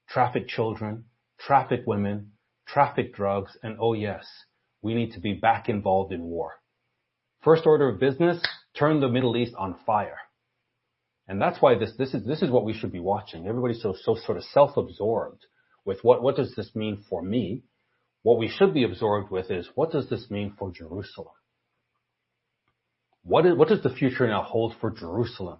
[0.10, 1.06] Traffic children,
[1.40, 2.32] traffic women,
[2.68, 4.26] traffic drugs, and oh yes,
[4.82, 6.54] we need to be back involved in war.
[7.44, 8.44] First order of business,
[8.78, 10.18] turn the Middle East on fire.
[11.28, 13.48] And that's why this, this is, this is what we should be watching.
[13.48, 15.44] Everybody's so, so sort of self-absorbed
[15.86, 17.64] with what, what does this mean for me?
[18.24, 21.34] What we should be absorbed with is what does this mean for Jerusalem?
[23.24, 25.60] What, is, what does the future now hold for Jerusalem?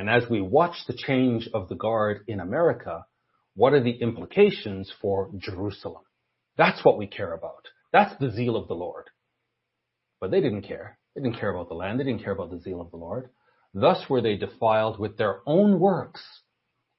[0.00, 3.04] And as we watch the change of the guard in America,
[3.54, 6.04] what are the implications for Jerusalem?
[6.56, 7.68] That's what we care about.
[7.92, 9.10] That's the zeal of the Lord.
[10.18, 10.96] But they didn't care.
[11.14, 12.00] They didn't care about the land.
[12.00, 13.28] They didn't care about the zeal of the Lord.
[13.74, 16.22] Thus were they defiled with their own works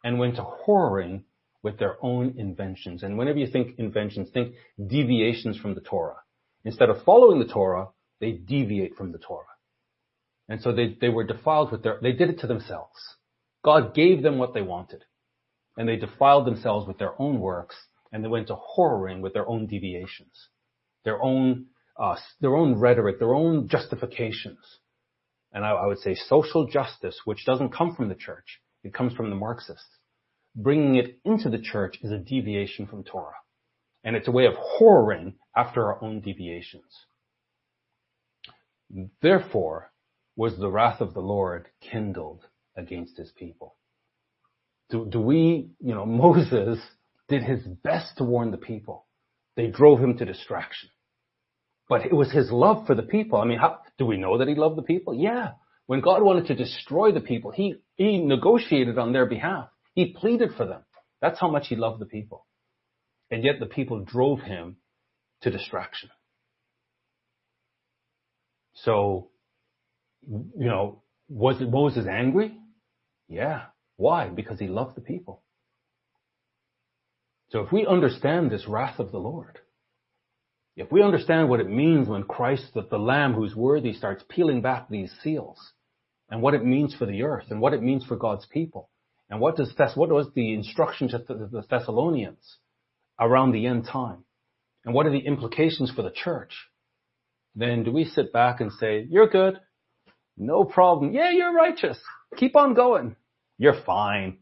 [0.04, 1.24] and went to whoring
[1.64, 3.02] with their own inventions.
[3.02, 6.22] And whenever you think inventions, think deviations from the Torah.
[6.66, 7.88] Instead of following the Torah,
[8.20, 9.46] they deviate from the Torah.
[10.50, 12.98] And so they, they were defiled with their, they did it to themselves.
[13.64, 15.04] God gave them what they wanted.
[15.78, 17.76] And they defiled themselves with their own works
[18.12, 20.50] and they went to whoring with their own deviations,
[21.06, 21.68] their own,
[21.98, 24.80] uh, their own rhetoric, their own justifications
[25.54, 28.62] and I, I would say social justice, which doesn't come from the church.
[28.84, 29.98] It comes from the Marxists.
[30.56, 33.36] Bringing it into the church is a deviation from Torah.
[34.04, 37.06] And it's a way of whoring after our own deviations.
[39.22, 39.91] Therefore
[40.36, 43.76] was the wrath of the Lord kindled against his people.
[44.90, 46.80] Do, do we, you know, Moses
[47.28, 49.06] did his best to warn the people.
[49.56, 50.90] They drove him to distraction.
[51.90, 53.40] But it was his love for the people.
[53.40, 55.14] I mean, how, do we know that he loved the people?
[55.14, 55.52] Yeah.
[55.88, 59.68] When God wanted to destroy the people, he, he negotiated on their behalf.
[59.94, 60.84] He pleaded for them.
[61.22, 62.46] That's how much he loved the people.
[63.30, 64.78] And yet the people drove him
[65.42, 66.10] to distraction.
[68.74, 69.30] So,
[70.28, 72.58] you know, was Moses angry?
[73.28, 73.64] Yeah.
[73.98, 74.30] Why?
[74.30, 75.44] Because he loved the people.
[77.50, 79.60] So if we understand this wrath of the Lord,
[80.76, 84.62] if we understand what it means when Christ, the, the Lamb who's worthy, starts peeling
[84.62, 85.60] back these seals,
[86.30, 88.90] and what it means for the earth, and what it means for God's people,
[89.30, 92.58] and what does Thess- what was the instruction to the, the Thessalonians
[93.20, 94.24] around the end time,
[94.86, 96.54] and what are the implications for the church,
[97.54, 99.60] then do we sit back and say, "You're good,
[100.38, 101.14] no problem.
[101.14, 101.98] Yeah, you're righteous.
[102.38, 103.16] Keep on going.
[103.58, 104.38] You're fine.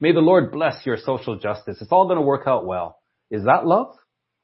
[0.00, 1.78] May the Lord bless your social justice.
[1.80, 2.98] It's all going to work out well."
[3.30, 3.96] Is that love?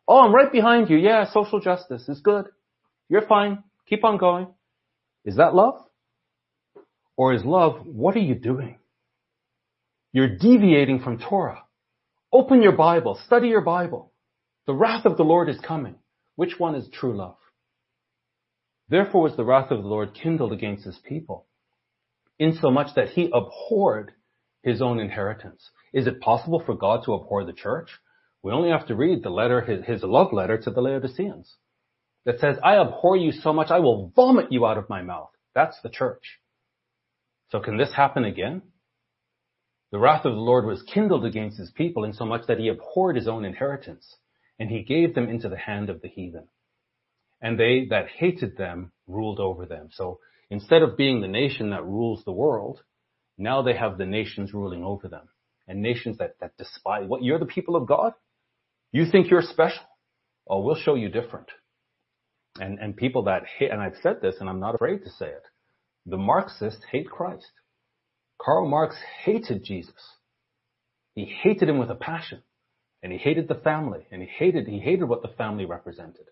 [0.09, 0.97] Oh, I'm right behind you.
[0.97, 2.47] Yeah, social justice is good.
[3.09, 3.63] You're fine.
[3.89, 4.49] Keep on going.
[5.25, 5.75] Is that love?
[7.17, 8.79] Or is love, what are you doing?
[10.13, 11.63] You're deviating from Torah.
[12.33, 13.21] Open your Bible.
[13.27, 14.13] Study your Bible.
[14.67, 15.97] The wrath of the Lord is coming.
[16.37, 17.37] Which one is true love?
[18.91, 21.47] Therefore was the wrath of the Lord kindled against his people,
[22.41, 24.13] insomuch that he abhorred
[24.63, 25.71] his own inheritance.
[25.93, 27.89] Is it possible for God to abhor the church?
[28.43, 31.57] We only have to read the letter, his, his love letter to the Laodiceans
[32.25, 35.31] that says, I abhor you so much, I will vomit you out of my mouth.
[35.55, 36.41] That's the church.
[37.51, 38.63] So can this happen again?
[39.93, 43.29] The wrath of the Lord was kindled against his people insomuch that he abhorred his
[43.29, 44.17] own inheritance
[44.59, 46.49] and he gave them into the hand of the heathen.
[47.41, 49.89] And they that hated them ruled over them.
[49.93, 50.21] So
[50.51, 52.83] Instead of being the nation that rules the world,
[53.39, 55.29] now they have the nations ruling over them
[55.69, 58.13] and nations that, that despise what you're the people of God.
[58.91, 59.85] You think you're special.
[60.49, 61.47] Oh, we'll show you different.
[62.59, 65.27] And, and people that hate, and I've said this and I'm not afraid to say
[65.27, 65.45] it.
[66.05, 67.53] The Marxists hate Christ.
[68.43, 69.95] Karl Marx hated Jesus.
[71.15, 72.43] He hated him with a passion.
[73.03, 74.07] And he hated the family.
[74.11, 76.27] And he hated, he hated what the family represented.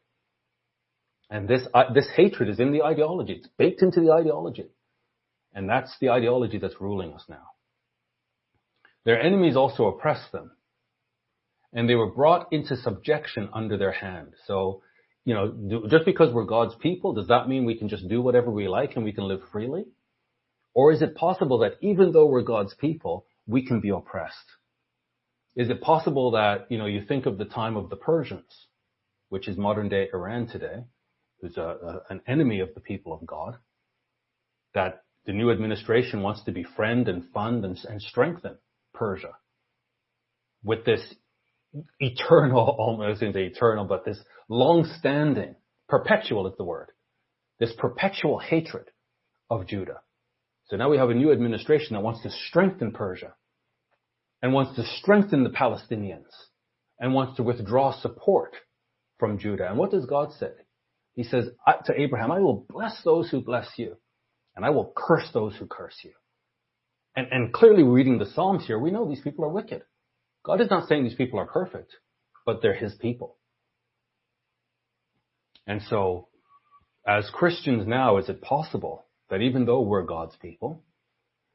[1.31, 3.35] And this, uh, this hatred is in the ideology.
[3.35, 4.69] It's baked into the ideology.
[5.55, 7.49] And that's the ideology that's ruling us now.
[9.05, 10.53] Their enemies also oppressed them.
[11.73, 14.33] And they were brought into subjection under their hand.
[14.47, 14.83] So,
[15.25, 18.23] you know, do, just because we're God's people, does that mean we can just do
[18.23, 19.85] whatever we like and we can live freely?
[20.73, 24.37] Or is it possible that even though we're God's people, we can be oppressed?
[25.57, 28.67] Is it possible that, you know, you think of the time of the Persians,
[29.29, 30.85] which is modern day Iran today,
[31.41, 33.57] who's a, a, an enemy of the people of God,
[34.75, 38.57] that the new administration wants to befriend and fund and, and strengthen
[38.95, 39.33] Persia
[40.65, 41.01] with this
[42.01, 44.19] eternal, almost into eternal, but this
[44.49, 45.55] long-standing,
[45.89, 46.89] perpetual is the word,
[47.59, 48.87] this perpetual hatred
[49.51, 50.01] of Judah.
[50.67, 53.35] So now we have a new administration that wants to strengthen Persia
[54.43, 56.31] and wants to strengthen the Palestinians
[57.01, 58.55] and wants to withdraw support
[59.19, 59.69] from Judah.
[59.69, 60.53] And what does God say?
[61.19, 61.47] He says
[61.87, 63.97] to Abraham, I will bless those who bless you
[64.55, 66.13] and I will curse those who curse you.
[67.17, 69.83] And, and clearly reading the Psalms here, we know these people are wicked.
[70.45, 71.91] God is not saying these people are perfect,
[72.47, 73.35] but they're his people.
[75.67, 76.29] And so,
[77.05, 80.85] as Christians now, is it possible that even though we're God's people,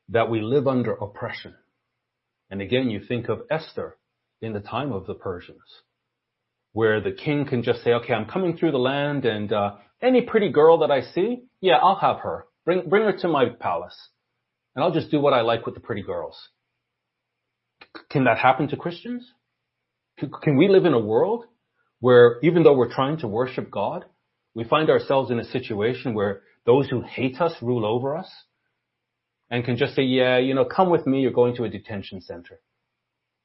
[0.10, 1.56] that we live under oppression?
[2.50, 3.96] And again, you think of Esther
[4.42, 5.84] in the time of the Persians,
[6.74, 10.22] where the king can just say, okay, I'm coming through the land and uh, any
[10.22, 12.46] pretty girl that I see, yeah, I'll have her.
[12.66, 13.96] Bring, bring her to my palace.
[14.76, 16.36] And I'll just do what I like with the pretty girls.
[18.10, 19.26] Can that happen to Christians?
[20.18, 21.46] Can we live in a world
[22.00, 24.06] where even though we're trying to worship God,
[24.56, 28.30] we find ourselves in a situation where those who hate us rule over us?
[29.54, 31.22] and can just say, yeah, you know, come with me.
[31.22, 32.60] You're going to a detention center.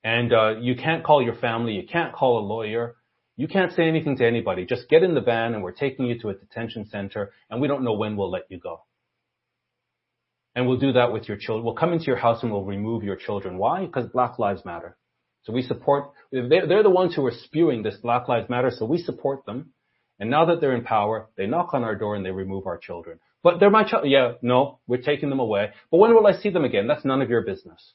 [0.03, 1.75] And, uh, you can't call your family.
[1.75, 2.97] You can't call a lawyer.
[3.39, 4.67] You can't say anything to anybody.
[4.67, 7.69] Just get in the van and we're taking you to a detention center and we
[7.69, 8.83] don't know when we'll let you go.
[10.57, 11.65] And we'll do that with your children.
[11.65, 13.57] We'll come into your house and we'll remove your children.
[13.57, 13.87] Why?
[13.87, 14.97] Because Black Lives Matter.
[15.45, 18.73] So we support, they're the ones who are spewing this Black Lives Matter.
[18.75, 19.73] So we support them.
[20.19, 22.77] And now that they're in power, they knock on our door and they remove our
[22.77, 23.21] children.
[23.45, 24.09] But they're my child.
[24.09, 25.71] Yeah, no, we're taking them away.
[25.93, 26.89] But when will I see them again?
[26.89, 27.93] That's none of your business.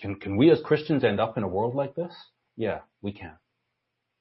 [0.00, 2.14] Can, can we as Christians end up in a world like this?
[2.56, 3.34] Yeah, we can.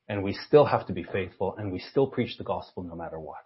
[0.07, 3.19] And we still have to be faithful and we still preach the gospel no matter
[3.19, 3.45] what.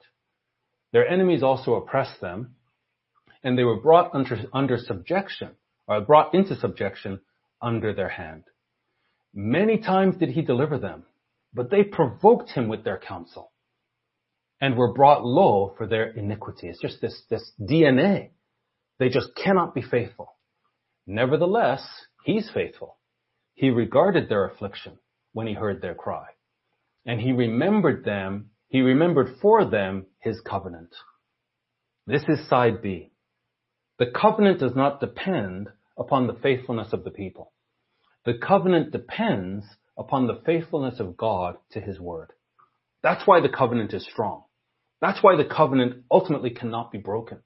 [0.91, 2.55] Their enemies also oppressed them
[3.43, 5.51] and they were brought under, under subjection
[5.88, 7.22] or brought into subjection
[7.62, 8.43] under their hand.
[9.34, 11.03] Many times did he deliver them,
[11.53, 13.51] but they provoked him with their counsel
[14.62, 16.68] and were brought low for their iniquity.
[16.68, 18.32] It's just this, this DNA.
[18.97, 20.36] They just cannot be faithful.
[21.07, 21.86] Nevertheless,
[22.26, 22.97] he's faithful.
[23.53, 24.99] He regarded their affliction
[25.32, 26.28] when he heard their cry.
[27.05, 30.95] And he remembered them, he remembered for them his covenant.
[32.05, 33.11] This is side B.
[33.97, 37.51] The covenant does not depend upon the faithfulness of the people.
[38.25, 39.65] The covenant depends
[39.97, 42.31] upon the faithfulness of God to his word.
[43.03, 44.43] That's why the covenant is strong.
[45.01, 47.39] That's why the covenant ultimately cannot be broken.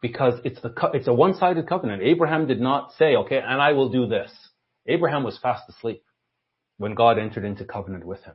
[0.00, 2.02] Because it's the, it's a one-sided covenant.
[2.02, 4.30] Abraham did not say, okay, and I will do this.
[4.86, 6.02] Abraham was fast asleep
[6.78, 8.34] when God entered into covenant with him.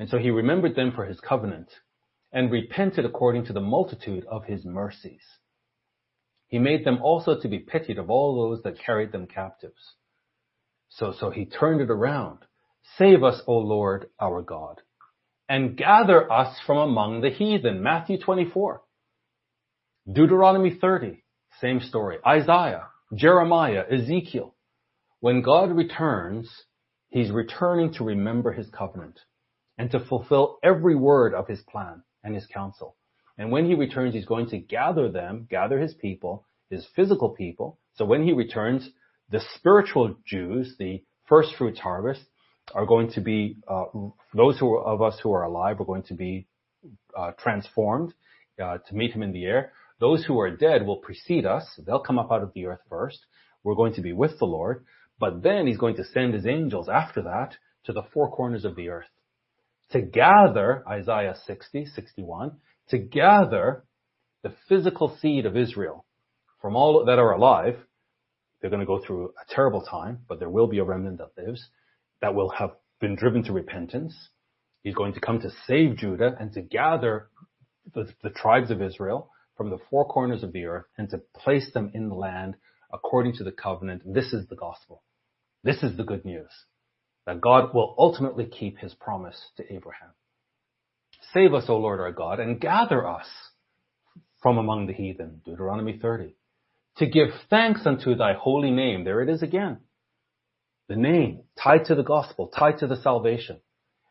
[0.00, 1.70] And so he remembered them for his covenant
[2.32, 5.20] and repented according to the multitude of his mercies.
[6.48, 9.94] He made them also to be pitied of all those that carried them captives.
[10.88, 12.38] So, so he turned it around.
[12.96, 14.80] Save us, O Lord, our God
[15.50, 17.82] and gather us from among the heathen.
[17.82, 18.80] Matthew 24.
[20.10, 21.22] Deuteronomy 30.
[21.60, 22.16] Same story.
[22.26, 24.54] Isaiah, Jeremiah, Ezekiel.
[25.18, 26.48] When God returns,
[27.10, 29.20] he's returning to remember his covenant
[29.80, 32.96] and to fulfill every word of his plan and his counsel.
[33.38, 37.78] And when he returns, he's going to gather them, gather his people, his physical people.
[37.94, 38.90] So when he returns,
[39.30, 42.20] the spiritual Jews, the first fruits harvest,
[42.74, 43.86] are going to be uh,
[44.34, 46.46] those who are, of us who are alive are going to be
[47.16, 48.12] uh, transformed
[48.62, 49.72] uh, to meet him in the air.
[49.98, 51.64] Those who are dead will precede us.
[51.86, 53.20] They'll come up out of the earth first.
[53.64, 54.84] We're going to be with the Lord,
[55.18, 58.76] but then he's going to send his angels after that to the four corners of
[58.76, 59.06] the earth
[59.92, 62.52] to gather Isaiah 60, 61,
[62.88, 63.84] to gather
[64.42, 66.04] the physical seed of Israel,
[66.60, 67.76] from all that are alive,
[68.60, 71.42] they're going to go through a terrible time, but there will be a remnant that
[71.42, 71.68] lives
[72.20, 74.14] that will have been driven to repentance.
[74.82, 77.28] He's going to come to save Judah and to gather
[77.94, 81.70] the, the tribes of Israel from the four corners of the earth and to place
[81.72, 82.56] them in the land
[82.92, 84.02] according to the covenant.
[84.04, 85.02] This is the gospel.
[85.64, 86.50] This is the good news
[87.26, 90.10] that God will ultimately keep his promise to Abraham.
[91.32, 93.26] Save us, O Lord our God, and gather us
[94.42, 95.42] from among the heathen.
[95.44, 96.34] Deuteronomy 30
[96.96, 99.04] to give thanks unto thy holy name.
[99.04, 99.78] There it is again.
[100.88, 103.60] The name tied to the gospel, tied to the salvation,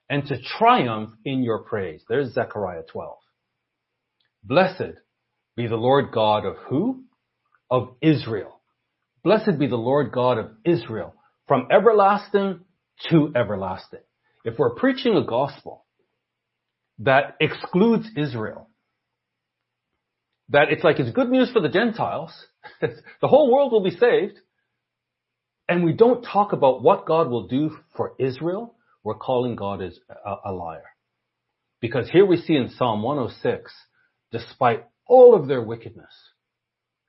[0.10, 2.02] and to triumph in your praise.
[2.10, 3.18] There's Zechariah 12.
[4.44, 4.98] Blessed
[5.56, 7.04] be the Lord God of who?
[7.70, 8.60] Of Israel.
[9.24, 11.14] Blessed be the Lord God of Israel
[11.48, 12.62] from everlasting
[13.10, 14.02] to everlasting.
[14.44, 15.86] If we're preaching a gospel
[17.00, 18.70] that excludes Israel,
[20.50, 22.32] that it's like it's good news for the Gentiles.
[22.82, 24.40] the whole world will be saved.
[25.68, 28.76] And we don't talk about what God will do for Israel.
[29.04, 30.84] We're calling God as a, a liar.
[31.80, 33.72] Because here we see in Psalm 106,
[34.32, 36.12] despite all of their wickedness,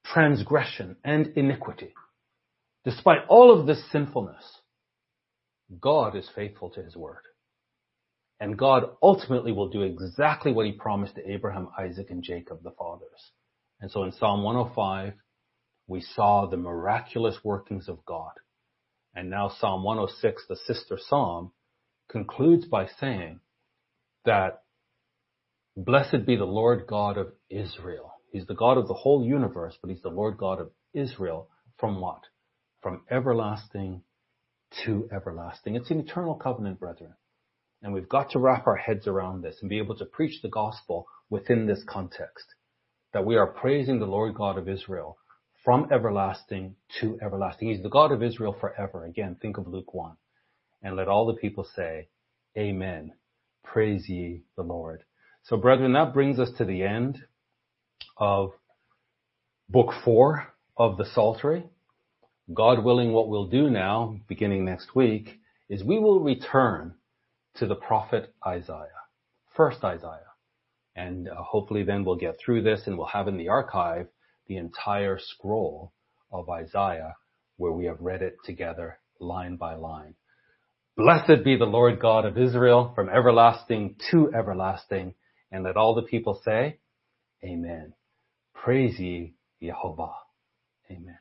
[0.04, 1.94] transgression and iniquity,
[2.84, 4.44] despite all of this sinfulness,
[5.78, 7.22] God is faithful to his word.
[8.40, 12.70] And God ultimately will do exactly what he promised to Abraham, Isaac, and Jacob, the
[12.70, 13.32] fathers.
[13.80, 15.12] And so in Psalm 105,
[15.86, 18.32] we saw the miraculous workings of God.
[19.14, 21.52] And now Psalm 106, the sister psalm,
[22.08, 23.40] concludes by saying
[24.24, 24.62] that
[25.76, 28.12] blessed be the Lord God of Israel.
[28.32, 31.48] He's the God of the whole universe, but he's the Lord God of Israel
[31.78, 32.22] from what?
[32.82, 34.02] From everlasting
[34.84, 35.74] to everlasting.
[35.76, 37.14] It's an eternal covenant, brethren.
[37.82, 40.48] And we've got to wrap our heads around this and be able to preach the
[40.48, 42.44] gospel within this context.
[43.12, 45.16] That we are praising the Lord God of Israel
[45.64, 47.68] from everlasting to everlasting.
[47.68, 49.04] He's the God of Israel forever.
[49.04, 50.16] Again, think of Luke 1.
[50.82, 52.08] And let all the people say,
[52.56, 53.12] Amen.
[53.62, 55.04] Praise ye the Lord.
[55.44, 57.18] So brethren, that brings us to the end
[58.16, 58.52] of
[59.68, 61.64] book four of the Psaltery.
[62.52, 66.94] God willing, what we'll do now, beginning next week, is we will return
[67.56, 68.88] to the prophet Isaiah,
[69.56, 70.32] first Isaiah.
[70.96, 74.08] And uh, hopefully then we'll get through this and we'll have in the archive
[74.48, 75.92] the entire scroll
[76.32, 77.14] of Isaiah
[77.56, 80.14] where we have read it together line by line.
[80.96, 85.14] Blessed be the Lord God of Israel from everlasting to everlasting.
[85.52, 86.78] And let all the people say,
[87.44, 87.94] Amen.
[88.54, 90.12] Praise ye Jehovah.
[90.90, 91.18] Amen.